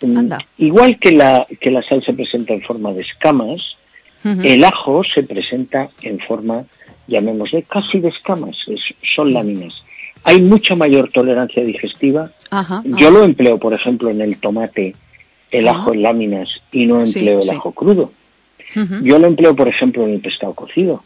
Mm, 0.00 0.16
Anda. 0.16 0.38
Igual 0.58 0.98
que 0.98 1.10
la, 1.12 1.46
que 1.60 1.70
la 1.70 1.82
sal 1.82 2.02
se 2.04 2.12
presenta 2.12 2.54
en 2.54 2.62
forma 2.62 2.92
de 2.92 3.02
escamas, 3.02 3.76
el 4.24 4.64
ajo 4.64 5.02
se 5.04 5.22
presenta 5.22 5.88
en 6.02 6.18
forma, 6.18 6.64
llamémosle, 7.06 7.62
casi 7.62 7.98
de 8.00 8.08
escamas, 8.08 8.56
es- 8.66 8.94
son 9.14 9.32
láminas. 9.32 9.72
Hay 10.24 10.42
mucha 10.42 10.74
mayor 10.74 11.10
tolerancia 11.10 11.64
digestiva 11.64 12.30
Ajá. 12.50 12.82
yo 12.84 13.10
lo 13.10 13.22
empleo, 13.24 13.58
por 13.58 13.72
ejemplo, 13.74 14.10
en 14.10 14.20
el 14.20 14.38
tomate, 14.38 14.94
el 15.50 15.66
ajo 15.68 15.94
en 15.94 16.02
láminas 16.02 16.48
y 16.72 16.84
no 16.86 17.06
Sí, 17.06 17.20
empleo 17.20 17.38
el 17.38 17.44
sí. 17.44 17.50
ajo 17.54 17.72
crudo. 17.72 18.12
Yo 19.02 19.18
lo 19.18 19.26
empleo, 19.28 19.56
por 19.56 19.66
ejemplo, 19.68 20.04
en 20.04 20.10
el 20.14 20.20
pescado 20.20 20.52
cocido. 20.54 21.02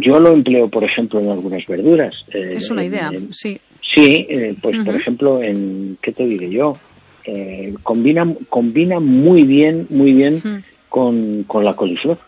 Yo 0.00 0.20
lo 0.20 0.32
empleo, 0.32 0.68
por 0.68 0.84
ejemplo, 0.84 1.18
en 1.20 1.30
algunas 1.30 1.64
verduras. 1.66 2.14
Eh, 2.34 2.54
Es 2.56 2.70
una 2.70 2.84
idea, 2.84 3.10
en- 3.12 3.32
sí. 3.32 3.58
Sí, 3.94 4.26
eh, 4.28 4.56
pues 4.60 4.84
por 4.84 4.94
ejemplo, 4.94 5.42
en, 5.42 5.98
¿qué 6.02 6.12
te 6.12 6.26
diré 6.26 6.50
yo? 6.50 6.76
Eh, 7.24 7.74
combina, 7.82 8.26
combina 8.48 9.00
muy 9.00 9.42
bien, 9.42 9.86
muy 9.90 10.12
bien 10.12 10.64
con, 10.88 11.42
con 11.44 11.64
la 11.64 11.74
coliflor. 11.74 12.18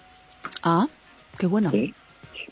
Ah, 0.62 0.88
qué 1.38 1.47
bueno. 1.47 1.71
¿sí? 1.71 1.94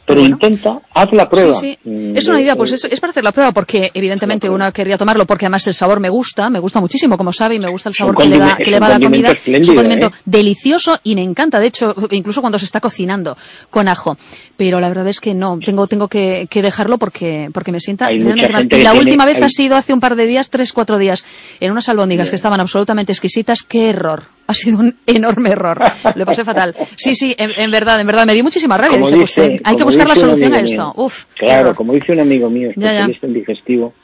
Pero 0.07 0.21
bueno. 0.21 0.37
intenta, 0.37 0.79
haz 0.95 1.12
la 1.12 1.29
prueba. 1.29 1.53
Sí, 1.55 1.77
sí. 1.83 2.12
Es 2.14 2.29
una 2.29 2.37
de- 2.38 2.45
idea, 2.45 2.57
pues 2.57 2.73
es, 2.73 2.85
es 2.85 3.01
para 3.01 3.11
hacer 3.11 3.25
la 3.25 3.33
prueba, 3.33 3.51
porque 3.53 3.90
evidentemente 3.92 4.49
uno 4.49 4.73
querría 4.73 4.97
tomarlo, 4.97 5.27
porque 5.27 5.47
además 5.47 5.66
el 5.66 5.75
sabor 5.75 5.99
me 5.99 6.09
gusta, 6.09 6.49
me 6.49 6.61
gusta 6.61 6.81
muchísimo, 6.81 7.16
como 7.19 7.33
sabe, 7.33 7.57
y 7.57 7.59
me 7.59 7.69
gusta 7.69 7.88
el 7.88 7.95
sabor 7.97 8.16
que 8.16 8.27
le, 8.29 8.38
da, 8.38 8.57
que 8.57 8.71
le 8.71 8.79
va 8.79 8.87
a 8.87 8.99
la 8.99 9.01
comida. 9.01 9.33
Es 9.45 9.69
un 9.69 9.75
condimento 9.75 10.07
¿eh? 10.07 10.11
delicioso 10.25 10.99
y 11.03 11.14
me 11.16 11.23
encanta, 11.23 11.59
de 11.59 11.66
hecho, 11.66 11.95
incluso 12.12 12.40
cuando 12.40 12.59
se 12.59 12.64
está 12.66 12.81
cocinando 12.81 13.37
con 13.71 13.88
ajo. 13.88 14.16
Pero 14.57 14.79
la 14.81 14.88
verdad 14.88 15.09
es 15.09 15.21
que 15.21 15.35
no, 15.35 15.59
tengo, 15.59 15.87
tengo 15.88 16.09
que, 16.09 16.47
que 16.49 16.62
dejarlo 16.62 16.99
porque, 16.99 17.51
porque 17.53 17.73
me 17.73 17.81
sienta 17.81 18.07
Hay 18.07 18.19
realmente 18.21 18.49
mal. 18.53 18.64
Y 18.81 18.85
la 18.85 18.90
tiene- 18.92 18.99
última 19.07 19.25
vez 19.27 19.37
hay- 19.38 19.42
ha 19.42 19.49
sido 19.49 19.77
hace 19.77 19.92
un 19.92 20.01
par 20.01 20.14
de 20.16 20.27
días, 20.27 20.51
tres, 20.51 20.73
cuatro 20.73 20.99
días, 20.99 21.25
en 21.61 21.73
unas 21.73 21.88
albóndigas 21.88 22.31
que 22.31 22.37
estaban 22.37 22.61
absolutamente 22.61 23.12
exquisitas. 23.12 23.62
¡Qué 23.62 23.90
error! 23.90 24.23
Ha 24.48 24.54
sido 24.54 24.78
un 24.78 24.94
enorme 25.06 25.50
error. 25.50 25.78
Lo 26.14 26.24
pasé 26.24 26.44
fatal. 26.44 26.74
Sí, 26.96 27.14
sí, 27.14 27.35
en, 27.37 27.50
en 27.56 27.70
verdad, 27.70 28.00
en 28.00 28.06
verdad, 28.06 28.26
me 28.26 28.35
dio 28.35 28.44
muchísima 28.44 28.76
rabia. 28.76 28.98
Dije, 28.98 29.18
dice- 29.18 29.61
hay 29.64 29.76
que 29.76 29.85
buscar 29.85 30.06
la 30.09 30.14
solución 30.14 30.54
a 30.54 30.61
esto. 30.61 30.76
mío. 30.76 30.92
Uf, 30.96 31.24
Claro, 31.35 31.74
como 31.74 31.92
dice 31.94 32.12
un 32.12 32.20
amigo 32.20 32.48
mío, 32.48 32.70
especialista 32.70 33.26
en 33.26 33.35
digestivo, 33.35 33.94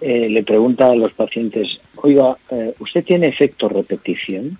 eh, 0.00 0.28
le 0.28 0.42
pregunta 0.42 0.90
a 0.90 0.94
los 0.94 1.12
pacientes, 1.14 1.66
oiga, 1.96 2.36
eh, 2.50 2.74
¿usted 2.80 3.02
tiene 3.04 3.28
efecto 3.28 3.68
repetición? 3.68 4.58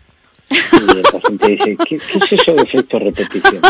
Y 0.51 0.97
el 0.97 1.03
paciente 1.03 1.47
dice, 1.49 1.77
¿qué, 1.87 1.99
qué 1.99 2.19
es 2.19 2.33
eso 2.33 2.53
de 2.55 2.63
efecto 2.63 2.99
repetición? 2.99 3.61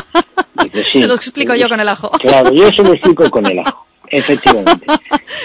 Dice, 0.62 0.84
"Sí". 0.92 1.00
Se 1.00 1.06
lo 1.08 1.14
explico 1.16 1.54
yo 1.56 1.68
con 1.68 1.80
el 1.80 1.88
ajo. 1.88 2.08
Claro, 2.12 2.52
yo 2.54 2.70
se 2.70 2.82
lo 2.84 2.92
explico 2.94 3.28
con 3.30 3.44
el 3.46 3.58
ajo, 3.58 3.84
efectivamente. 4.10 4.86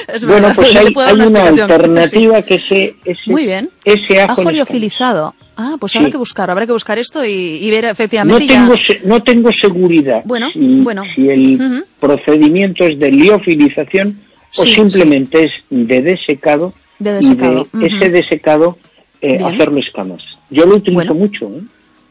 Es 0.07 0.25
bueno, 0.25 0.47
verdad, 0.47 0.55
pues 0.55 0.75
hay, 0.75 0.87
hay 0.95 1.27
una 1.27 1.47
alternativa 1.47 2.41
que 2.41 2.55
ese, 2.55 2.95
ese. 3.05 3.21
Muy 3.31 3.45
bien. 3.45 3.69
ese 3.85 4.21
ajo, 4.21 4.49
liofilizado. 4.51 5.33
Ah, 5.55 5.75
pues 5.79 5.91
Sí. 5.91 5.97
habrá 5.97 6.09
que 6.11 6.17
buscar, 6.17 6.49
habrá 6.49 6.65
que 6.65 6.71
buscar 6.73 6.97
esto 6.99 7.23
y, 7.23 7.31
y 7.31 7.69
ver 7.69 7.83
No 7.85 7.91
efectivamente 7.91 8.47
ya- 8.47 8.53
tengo, 8.67 8.75
no 9.05 9.23
tengo 9.23 9.49
seguridad 9.59 10.21
Bueno, 10.25 10.49
si, 10.51 10.59
bueno. 10.81 11.03
si 11.13 11.29
el 11.29 11.85
procedimiento 11.99 12.85
es 12.85 12.99
de 12.99 13.11
liofilización 13.11 14.19
o 14.57 14.63
Sí, 14.63 14.73
simplemente 14.75 15.45
es 15.45 15.51
de 15.69 16.01
desecado, 16.01 16.73
De 16.99 17.13
desecado, 17.13 17.67
y 17.73 17.77
de 17.79 17.87
ese 17.87 18.09
desecado 18.09 18.77
eh, 19.21 19.37
hacerlo 19.43 19.79
escamas. 19.79 20.21
Yo 20.49 20.65
lo 20.65 20.77
utilizo 20.77 20.93
Bueno. 20.95 21.13
mucho. 21.15 21.45
¿eh? 21.47 21.61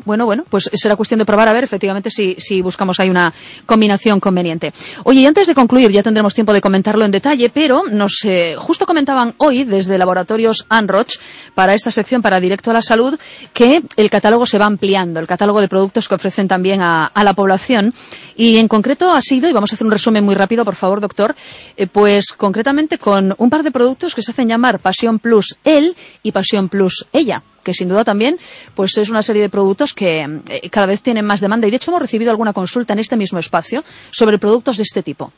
Bueno, 0.05 0.27
bueno, 0.27 0.45
pues 0.49 0.69
será 0.73 0.97
cuestión 0.97 1.19
de 1.19 1.25
probar 1.25 1.49
a 1.49 1.53
ver 1.53 1.65
efectivamente 1.65 2.11
si, 2.11 2.63
buscamos 2.63 2.99
ahí 2.99 3.09
una 3.09 3.33
combinación 3.67 4.19
conveniente. 4.19 4.73
Oye, 5.05 5.21
y 5.21 5.27
antes 5.27 5.47
de 5.47 5.55
concluir, 5.55 5.91
ya 5.91 6.03
tendremos 6.03 6.35
tiempo 6.35 6.53
de 6.53 6.61
comentarlo 6.61 7.05
en 7.05 7.11
detalle, 7.11 7.51
pero 7.51 7.85
nos 7.89 8.25
eh, 8.25 8.57
justo 8.59 8.85
comentaban 8.85 9.35
hoy 9.39 9.65
desde 9.65 9.99
Laboratorios 9.99 10.67
Anroch 10.69 11.13
para 11.55 11.75
esta 11.75 11.91
sección 11.91 12.21
para 12.21 12.41
Directo 12.41 12.71
a 12.71 12.75
la 12.75 12.83
Salud 12.83 13.19
que 13.53 13.83
el 13.97 14.11
catálogo 14.11 14.47
se 14.47 14.59
va 14.59 14.67
ampliando, 14.67 15.21
el 15.21 15.27
catálogo 15.27 15.61
de 15.61 15.69
productos 15.69 16.09
que 16.09 16.17
ofrecen 16.17 16.49
también 16.49 16.83
a, 16.83 17.07
a 17.07 17.25
la 17.25 17.35
población. 17.35 17.95
Y 18.37 18.57
en 18.57 18.69
concreto 18.69 19.13
ha 19.13 19.21
sido, 19.21 19.49
y 19.49 19.53
vamos 19.53 19.73
a 19.73 19.75
hacer 19.77 19.87
un 19.87 19.93
resumen 19.93 20.25
muy 20.25 20.35
rápido, 20.35 20.65
por 20.65 20.75
favor, 20.75 21.01
doctor, 21.01 21.35
eh, 21.77 21.87
pues 21.87 22.33
concretamente 22.33 22.99
con 22.99 23.35
un 23.39 23.51
par 23.51 23.63
de 23.63 23.71
productos 23.71 24.15
que 24.15 24.23
se 24.23 24.33
hacen 24.33 24.49
llamar 24.49 24.81
Pasión 24.81 25.19
Plus 25.19 25.57
él 25.65 25.95
y 26.23 26.33
Pasión 26.33 26.69
Plus 26.69 27.07
ella 27.13 27.43
que 27.63 27.75
sin 27.75 27.89
duda 27.89 28.05
también 28.05 28.37
pues 28.75 28.97
es 28.99 29.11
una 29.11 29.23
serie 29.23 29.43
de 29.43 29.49
productos 29.49 29.93
que 29.93 30.21
eh, 30.21 30.69
cada 30.71 30.87
vez 30.87 31.03
tienen 31.03 31.25
más 31.25 31.41
demanda 31.41 31.67
y 31.67 31.71
de 31.71 31.77
hecho 31.77 31.91
hemos 31.91 32.03
recibido 32.03 32.31
alguna 32.31 32.53
consulta 32.53 32.93
en 32.93 32.99
este 32.99 33.17
mismo 33.17 33.39
espacio 33.39 33.83
sobre 34.11 34.39
productos 34.39 34.77
de 34.77 34.83
este 34.83 35.03
tipo. 35.03 35.33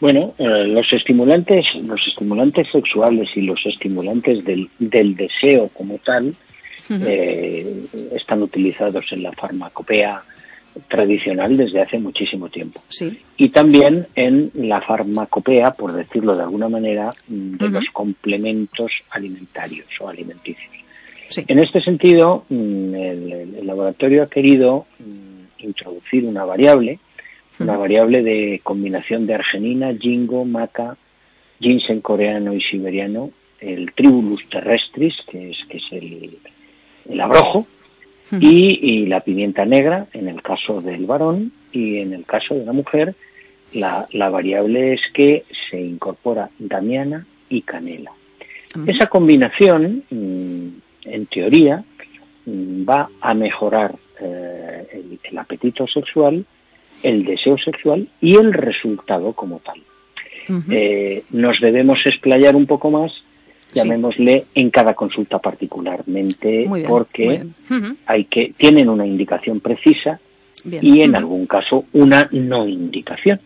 Bueno, 0.00 0.32
eh, 0.38 0.66
los 0.66 0.90
estimulantes, 0.92 1.66
los 1.82 2.00
estimulantes 2.06 2.66
sexuales 2.72 3.28
y 3.34 3.42
los 3.42 3.60
estimulantes 3.66 4.42
del, 4.44 4.70
del 4.78 5.14
deseo 5.14 5.68
como 5.68 5.98
tal 5.98 6.34
eh, 6.88 7.84
están 8.12 8.42
utilizados 8.42 9.12
en 9.12 9.22
la 9.22 9.32
farmacopea 9.32 10.22
tradicional 10.88 11.56
desde 11.56 11.82
hace 11.82 11.98
muchísimo 11.98 12.48
tiempo. 12.48 12.80
Sí. 12.88 13.20
y 13.36 13.48
también 13.48 14.06
en 14.14 14.50
la 14.54 14.80
farmacopea, 14.80 15.72
por 15.72 15.92
decirlo 15.92 16.36
de 16.36 16.42
alguna 16.42 16.68
manera, 16.68 17.10
de 17.26 17.68
los 17.68 17.84
complementos 17.92 18.90
alimentarios 19.10 19.88
o 20.00 20.08
alimenticios. 20.08 20.79
Sí. 21.30 21.44
En 21.48 21.58
este 21.58 21.80
sentido, 21.80 22.44
mm, 22.48 22.94
el, 22.94 23.32
el 23.58 23.66
laboratorio 23.66 24.24
ha 24.24 24.28
querido 24.28 24.86
mm, 24.98 25.64
introducir 25.66 26.26
una 26.26 26.44
variable, 26.44 26.98
una 27.58 27.76
variable 27.76 28.22
de 28.22 28.60
combinación 28.62 29.26
de 29.26 29.34
arginina, 29.34 29.94
jingo, 29.98 30.44
maca, 30.44 30.96
ginseng 31.60 32.00
coreano 32.00 32.54
y 32.54 32.60
siberiano, 32.62 33.30
el 33.60 33.92
tribulus 33.92 34.48
terrestris, 34.48 35.14
que 35.30 35.50
es, 35.50 35.58
que 35.68 35.76
es 35.76 35.84
el, 35.92 36.38
el 37.08 37.20
abrojo, 37.20 37.66
y, 38.32 38.78
y 38.80 39.06
la 39.06 39.20
pimienta 39.20 39.64
negra 39.64 40.06
en 40.12 40.28
el 40.28 40.40
caso 40.40 40.80
del 40.80 41.04
varón 41.04 41.52
y 41.72 41.98
en 41.98 42.12
el 42.12 42.24
caso 42.24 42.54
de 42.54 42.64
la 42.64 42.72
mujer 42.72 43.14
la, 43.72 44.06
la 44.12 44.30
variable 44.30 44.94
es 44.94 45.00
que 45.12 45.44
se 45.68 45.80
incorpora 45.80 46.50
damiana 46.58 47.26
y 47.48 47.62
canela. 47.62 48.12
Esa 48.86 49.08
combinación, 49.08 50.04
mm, 50.10 50.68
en 51.04 51.26
teoría, 51.26 51.82
mm, 52.46 52.88
va 52.88 53.08
a 53.20 53.34
mejorar 53.34 53.94
eh, 54.20 54.86
el, 54.92 55.18
el 55.22 55.38
apetito 55.38 55.86
sexual, 55.86 56.44
el 57.02 57.24
deseo 57.24 57.56
sexual 57.58 58.06
y 58.20 58.36
el 58.36 58.52
resultado 58.52 59.32
como 59.32 59.60
tal. 59.60 59.80
Eh, 60.70 61.22
nos 61.30 61.60
debemos 61.60 62.00
explayar 62.04 62.56
un 62.56 62.66
poco 62.66 62.90
más, 62.90 63.12
Sí. 63.72 63.78
llamémosle 63.78 64.46
en 64.56 64.70
cada 64.70 64.94
consulta 64.94 65.38
particularmente, 65.38 66.66
bien, 66.66 66.82
porque 66.88 67.44
hay 68.04 68.24
que 68.24 68.52
tienen 68.56 68.88
una 68.88 69.06
indicación 69.06 69.60
precisa 69.60 70.18
Bien. 70.64 70.84
y 70.84 71.02
en 71.02 71.14
algún 71.14 71.46
caso 71.46 71.84
una 71.92 72.28
no 72.32 72.66
indicación. 72.66 73.38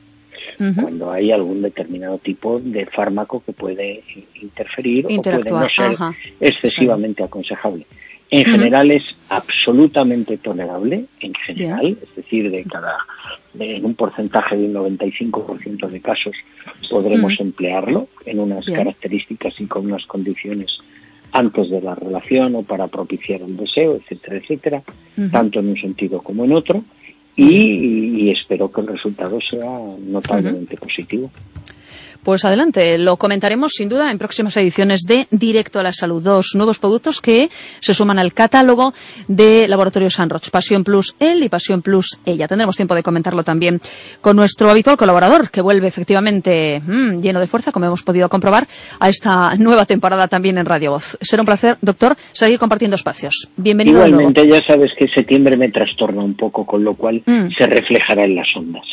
Cuando 0.56 1.10
hay 1.10 1.32
algún 1.32 1.62
determinado 1.62 2.18
tipo 2.18 2.60
de 2.60 2.86
fármaco 2.86 3.42
que 3.44 3.52
puede 3.52 4.02
interferir 4.40 5.06
o 5.06 5.22
puede 5.22 5.50
no 5.50 5.68
ser 5.68 5.96
excesivamente 6.40 7.22
aconsejable. 7.22 7.86
En 8.30 8.44
general 8.44 8.90
es 8.90 9.04
absolutamente 9.28 10.38
tolerable, 10.38 11.04
en 11.20 11.34
general, 11.34 11.96
es 12.02 12.16
decir, 12.16 12.50
de 12.50 12.64
cada 12.64 12.96
en 13.58 13.84
un 13.84 13.94
porcentaje 13.94 14.56
de 14.56 14.66
un 14.66 14.98
95% 14.98 15.88
de 15.88 16.00
casos 16.00 16.34
podremos 16.90 17.38
emplearlo 17.38 18.08
en 18.26 18.40
unas 18.40 18.64
características 18.66 19.60
y 19.60 19.66
con 19.66 19.86
unas 19.86 20.04
condiciones 20.06 20.78
antes 21.32 21.70
de 21.70 21.80
la 21.80 21.94
relación 21.94 22.54
o 22.54 22.62
para 22.62 22.86
propiciar 22.86 23.42
un 23.42 23.56
deseo, 23.56 23.96
etcétera, 23.96 24.36
etcétera, 24.36 24.82
tanto 25.32 25.60
en 25.60 25.68
un 25.68 25.76
sentido 25.76 26.20
como 26.20 26.44
en 26.44 26.52
otro, 26.52 26.84
y, 27.36 28.30
espero 28.30 28.70
que 28.70 28.80
el 28.80 28.86
resultado 28.88 29.38
sea 29.40 29.80
notablemente 30.06 30.76
positivo. 30.76 31.30
Pues 32.24 32.42
adelante, 32.46 32.96
lo 32.96 33.18
comentaremos 33.18 33.72
sin 33.72 33.90
duda 33.90 34.10
en 34.10 34.16
próximas 34.16 34.56
ediciones 34.56 35.02
de 35.02 35.28
Directo 35.30 35.78
a 35.78 35.82
la 35.82 35.92
Salud. 35.92 36.22
Dos 36.22 36.52
nuevos 36.54 36.78
productos 36.78 37.20
que 37.20 37.50
se 37.80 37.92
suman 37.92 38.18
al 38.18 38.32
catálogo 38.32 38.94
de 39.28 39.68
Laboratorios 39.68 40.14
Sanroch, 40.14 40.48
Pasión 40.48 40.84
Plus 40.84 41.14
él 41.20 41.44
y 41.44 41.50
Pasión 41.50 41.82
Plus 41.82 42.18
ella. 42.24 42.48
Tendremos 42.48 42.76
tiempo 42.76 42.94
de 42.94 43.02
comentarlo 43.02 43.44
también 43.44 43.78
con 44.22 44.36
nuestro 44.36 44.70
habitual 44.70 44.96
colaborador, 44.96 45.50
que 45.50 45.60
vuelve 45.60 45.86
efectivamente 45.86 46.80
mm, 46.80 47.20
lleno 47.20 47.40
de 47.40 47.46
fuerza, 47.46 47.72
como 47.72 47.84
hemos 47.84 48.02
podido 48.02 48.30
comprobar, 48.30 48.66
a 49.00 49.10
esta 49.10 49.54
nueva 49.56 49.84
temporada 49.84 50.26
también 50.26 50.56
en 50.56 50.64
Radio 50.64 50.92
Voz. 50.92 51.18
Será 51.20 51.42
un 51.42 51.46
placer, 51.46 51.76
doctor, 51.82 52.16
seguir 52.32 52.58
compartiendo 52.58 52.96
espacios. 52.96 53.50
Bienvenido. 53.58 53.98
Igualmente, 54.06 54.48
ya 54.48 54.62
sabes 54.66 54.92
que 54.96 55.08
septiembre 55.08 55.58
me 55.58 55.70
trastorna 55.70 56.22
un 56.22 56.32
poco, 56.32 56.64
con 56.64 56.84
lo 56.84 56.94
cual 56.94 57.22
mm. 57.26 57.48
se 57.58 57.66
reflejará 57.66 58.24
en 58.24 58.36
las 58.36 58.48
ondas. 58.56 58.84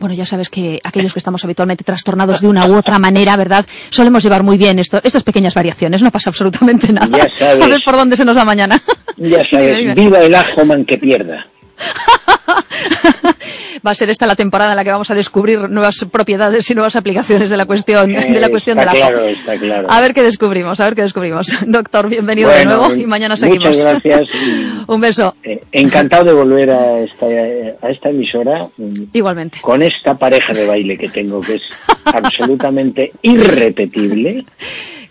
Bueno, 0.00 0.14
ya 0.14 0.26
sabes 0.26 0.48
que 0.48 0.78
aquellos 0.82 1.12
que 1.14 1.18
estamos 1.18 1.44
habitualmente 1.44 1.84
trastornados 1.84 2.40
de 2.40 2.48
una 2.48 2.66
u 2.66 2.74
otra 2.76 2.98
manera, 2.98 3.36
¿verdad? 3.36 3.64
Solemos 3.90 4.22
llevar 4.22 4.42
muy 4.42 4.58
bien 4.58 4.78
esto, 4.78 5.00
estas 5.02 5.22
pequeñas 5.22 5.54
variaciones, 5.54 6.02
no 6.02 6.10
pasa 6.10 6.30
absolutamente 6.30 6.92
nada. 6.92 7.16
A 7.40 7.66
ver 7.66 7.82
por 7.84 7.96
dónde 7.96 8.16
se 8.16 8.24
nos 8.24 8.36
da 8.36 8.44
mañana. 8.44 8.82
Ya 9.16 9.44
sabes, 9.50 9.94
viva 9.94 10.20
el 10.20 10.34
ajo 10.34 10.64
man 10.64 10.84
que 10.84 10.98
pierda. 10.98 11.46
Va 13.84 13.90
a 13.90 13.94
ser 13.94 14.10
esta 14.10 14.26
la 14.26 14.36
temporada 14.36 14.72
en 14.72 14.76
la 14.76 14.84
que 14.84 14.90
vamos 14.90 15.10
a 15.10 15.14
descubrir 15.14 15.68
nuevas 15.68 16.06
propiedades 16.10 16.70
y 16.70 16.74
nuevas 16.74 16.94
aplicaciones 16.94 17.50
de 17.50 17.56
la 17.56 17.66
cuestión 17.66 18.12
de 18.12 18.40
la 18.40 18.48
cuestión 18.48 18.78
del 18.78 18.88
ajo. 18.88 19.18
Está 19.18 19.56
claro. 19.56 19.88
A 19.90 20.00
ver 20.00 20.14
qué 20.14 20.22
descubrimos, 20.22 20.78
a 20.80 20.84
ver 20.84 20.94
qué 20.94 21.02
descubrimos. 21.02 21.48
Doctor, 21.66 22.08
bienvenido 22.08 22.50
de 22.50 22.64
nuevo 22.64 22.94
y 22.94 23.06
mañana 23.06 23.36
seguimos. 23.36 23.76
Muchas 23.76 24.02
gracias. 24.02 24.28
Un 24.86 25.00
beso. 25.00 25.34
Eh, 25.42 25.62
encantado 25.72 26.24
de 26.24 26.32
volver 26.32 26.70
a 26.70 27.00
esta, 27.00 27.26
a 27.26 27.90
esta 27.90 28.10
emisora. 28.10 28.66
Igualmente. 29.12 29.58
Con 29.60 29.82
esta 29.82 30.16
pareja 30.16 30.52
de 30.52 30.66
baile 30.66 30.96
que 30.96 31.08
tengo 31.08 31.40
que 31.40 31.54
es 31.54 31.62
absolutamente 32.04 33.12
irrepetible. 33.22 34.44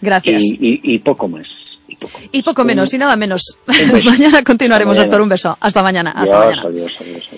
Gracias. 0.02 0.44
y 0.44 0.98
poco 1.00 1.28
más. 1.28 1.61
Y 2.32 2.44
poco 2.44 2.64
menos, 2.64 2.94
y 2.94 2.98
nada 2.98 3.16
menos. 3.16 3.58
mañana 4.06 4.44
continuaremos, 4.44 4.98
doctor. 4.98 5.22
Un 5.22 5.30
beso. 5.30 5.58
Hasta 5.60 5.82
mañana. 5.82 6.12
Hasta 6.12 6.38
mañana. 6.38 6.64
Adiós, 6.64 6.98
adiós, 7.00 7.30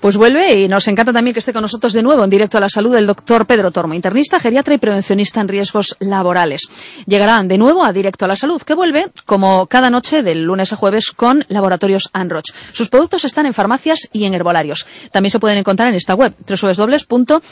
Pues 0.00 0.16
vuelve 0.16 0.60
y 0.60 0.68
nos 0.68 0.86
encanta 0.86 1.12
también 1.12 1.34
que 1.34 1.40
esté 1.40 1.52
con 1.52 1.62
nosotros 1.62 1.92
de 1.92 2.04
nuevo 2.04 2.22
en 2.22 2.30
directo 2.30 2.56
a 2.56 2.60
la 2.60 2.68
salud 2.68 2.94
el 2.94 3.08
doctor 3.08 3.46
Pedro 3.46 3.72
Tormo, 3.72 3.94
internista, 3.94 4.38
geriatra 4.38 4.74
y 4.74 4.78
prevencionista 4.78 5.40
en 5.40 5.48
riesgos 5.48 5.96
laborales. 5.98 6.62
Llegarán 7.06 7.48
de 7.48 7.58
nuevo 7.58 7.84
a 7.84 7.92
directo 7.92 8.24
a 8.24 8.28
la 8.28 8.36
salud, 8.36 8.62
que 8.62 8.74
vuelve 8.74 9.10
como 9.26 9.66
cada 9.66 9.90
noche 9.90 10.22
del 10.22 10.44
lunes 10.44 10.72
a 10.72 10.76
jueves 10.76 11.10
con 11.10 11.44
Laboratorios 11.48 12.10
Anroch. 12.12 12.46
Sus 12.72 12.88
productos 12.88 13.24
están 13.24 13.46
en 13.46 13.54
farmacias 13.54 14.08
y 14.12 14.24
en 14.24 14.34
herbolarios. 14.34 14.86
También 15.10 15.32
se 15.32 15.40
pueden 15.40 15.58
encontrar 15.58 15.88
en 15.88 15.96
esta 15.96 16.14
web, 16.14 16.32
www.anroch.com 16.46 17.42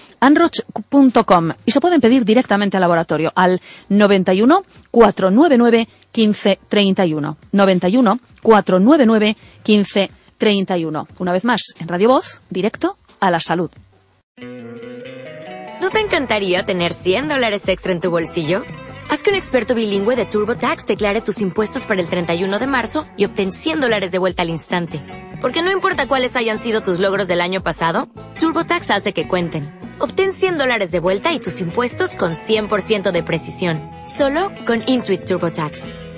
y 1.64 1.72
se 1.72 1.80
pueden 1.80 2.01
pedir 2.01 2.24
directamente 2.24 2.76
al 2.76 2.82
laboratorio 2.82 3.32
al 3.34 3.61
91 3.88 4.62
499 4.92 5.88
1531. 6.14 7.36
91 7.51 8.20
499 8.40 9.36
1531. 9.66 10.15
Una 11.18 11.32
vez 11.32 11.45
más, 11.45 11.74
en 11.78 11.89
Radio 11.89 12.09
Voz, 12.09 12.43
directo 12.51 12.97
a 13.20 13.30
la 13.30 13.41
salud. 13.41 13.70
¿No 15.80 15.91
te 15.91 16.01
encantaría 16.01 16.64
tener 16.64 16.93
100 16.93 17.28
dólares 17.28 17.68
extra 17.68 17.93
en 17.93 18.01
tu 18.01 18.11
bolsillo? 18.11 18.64
Haz 19.09 19.22
que 19.22 19.30
un 19.30 19.37
experto 19.37 19.74
bilingüe 19.74 20.16
de 20.16 20.24
TurboTax 20.24 20.87
declare 20.87 21.20
tus 21.20 21.41
impuestos 21.41 21.84
para 21.84 22.01
el 22.01 22.09
31 22.09 22.59
de 22.59 22.66
marzo 22.66 23.05
y 23.16 23.24
obtén 23.24 23.53
100 23.53 23.80
dólares 23.80 24.11
de 24.11 24.18
vuelta 24.18 24.43
al 24.43 24.51
instante. 24.51 25.01
Porque 25.41 25.62
no 25.62 25.70
importa 25.70 26.09
cuáles 26.09 26.34
hayan 26.34 26.59
sido 26.59 26.80
tus 26.80 26.99
logros 26.99 27.28
del 27.28 27.41
año 27.41 27.62
pasado, 27.62 28.09
TurboTax 28.41 28.91
hace 28.91 29.12
que 29.12 29.28
cuenten. 29.28 29.72
Obtén 30.01 30.32
100 30.32 30.59
dólares 30.59 30.91
de 30.91 30.99
vuelta 30.99 31.32
y 31.32 31.39
tus 31.39 31.61
impuestos 31.61 32.16
con 32.16 32.32
100% 32.32 33.12
de 33.12 33.22
precisión. 33.22 33.80
Solo 34.07 34.51
con 34.66 34.82
Intuit 34.87 35.24
TurboTax. 35.24 36.05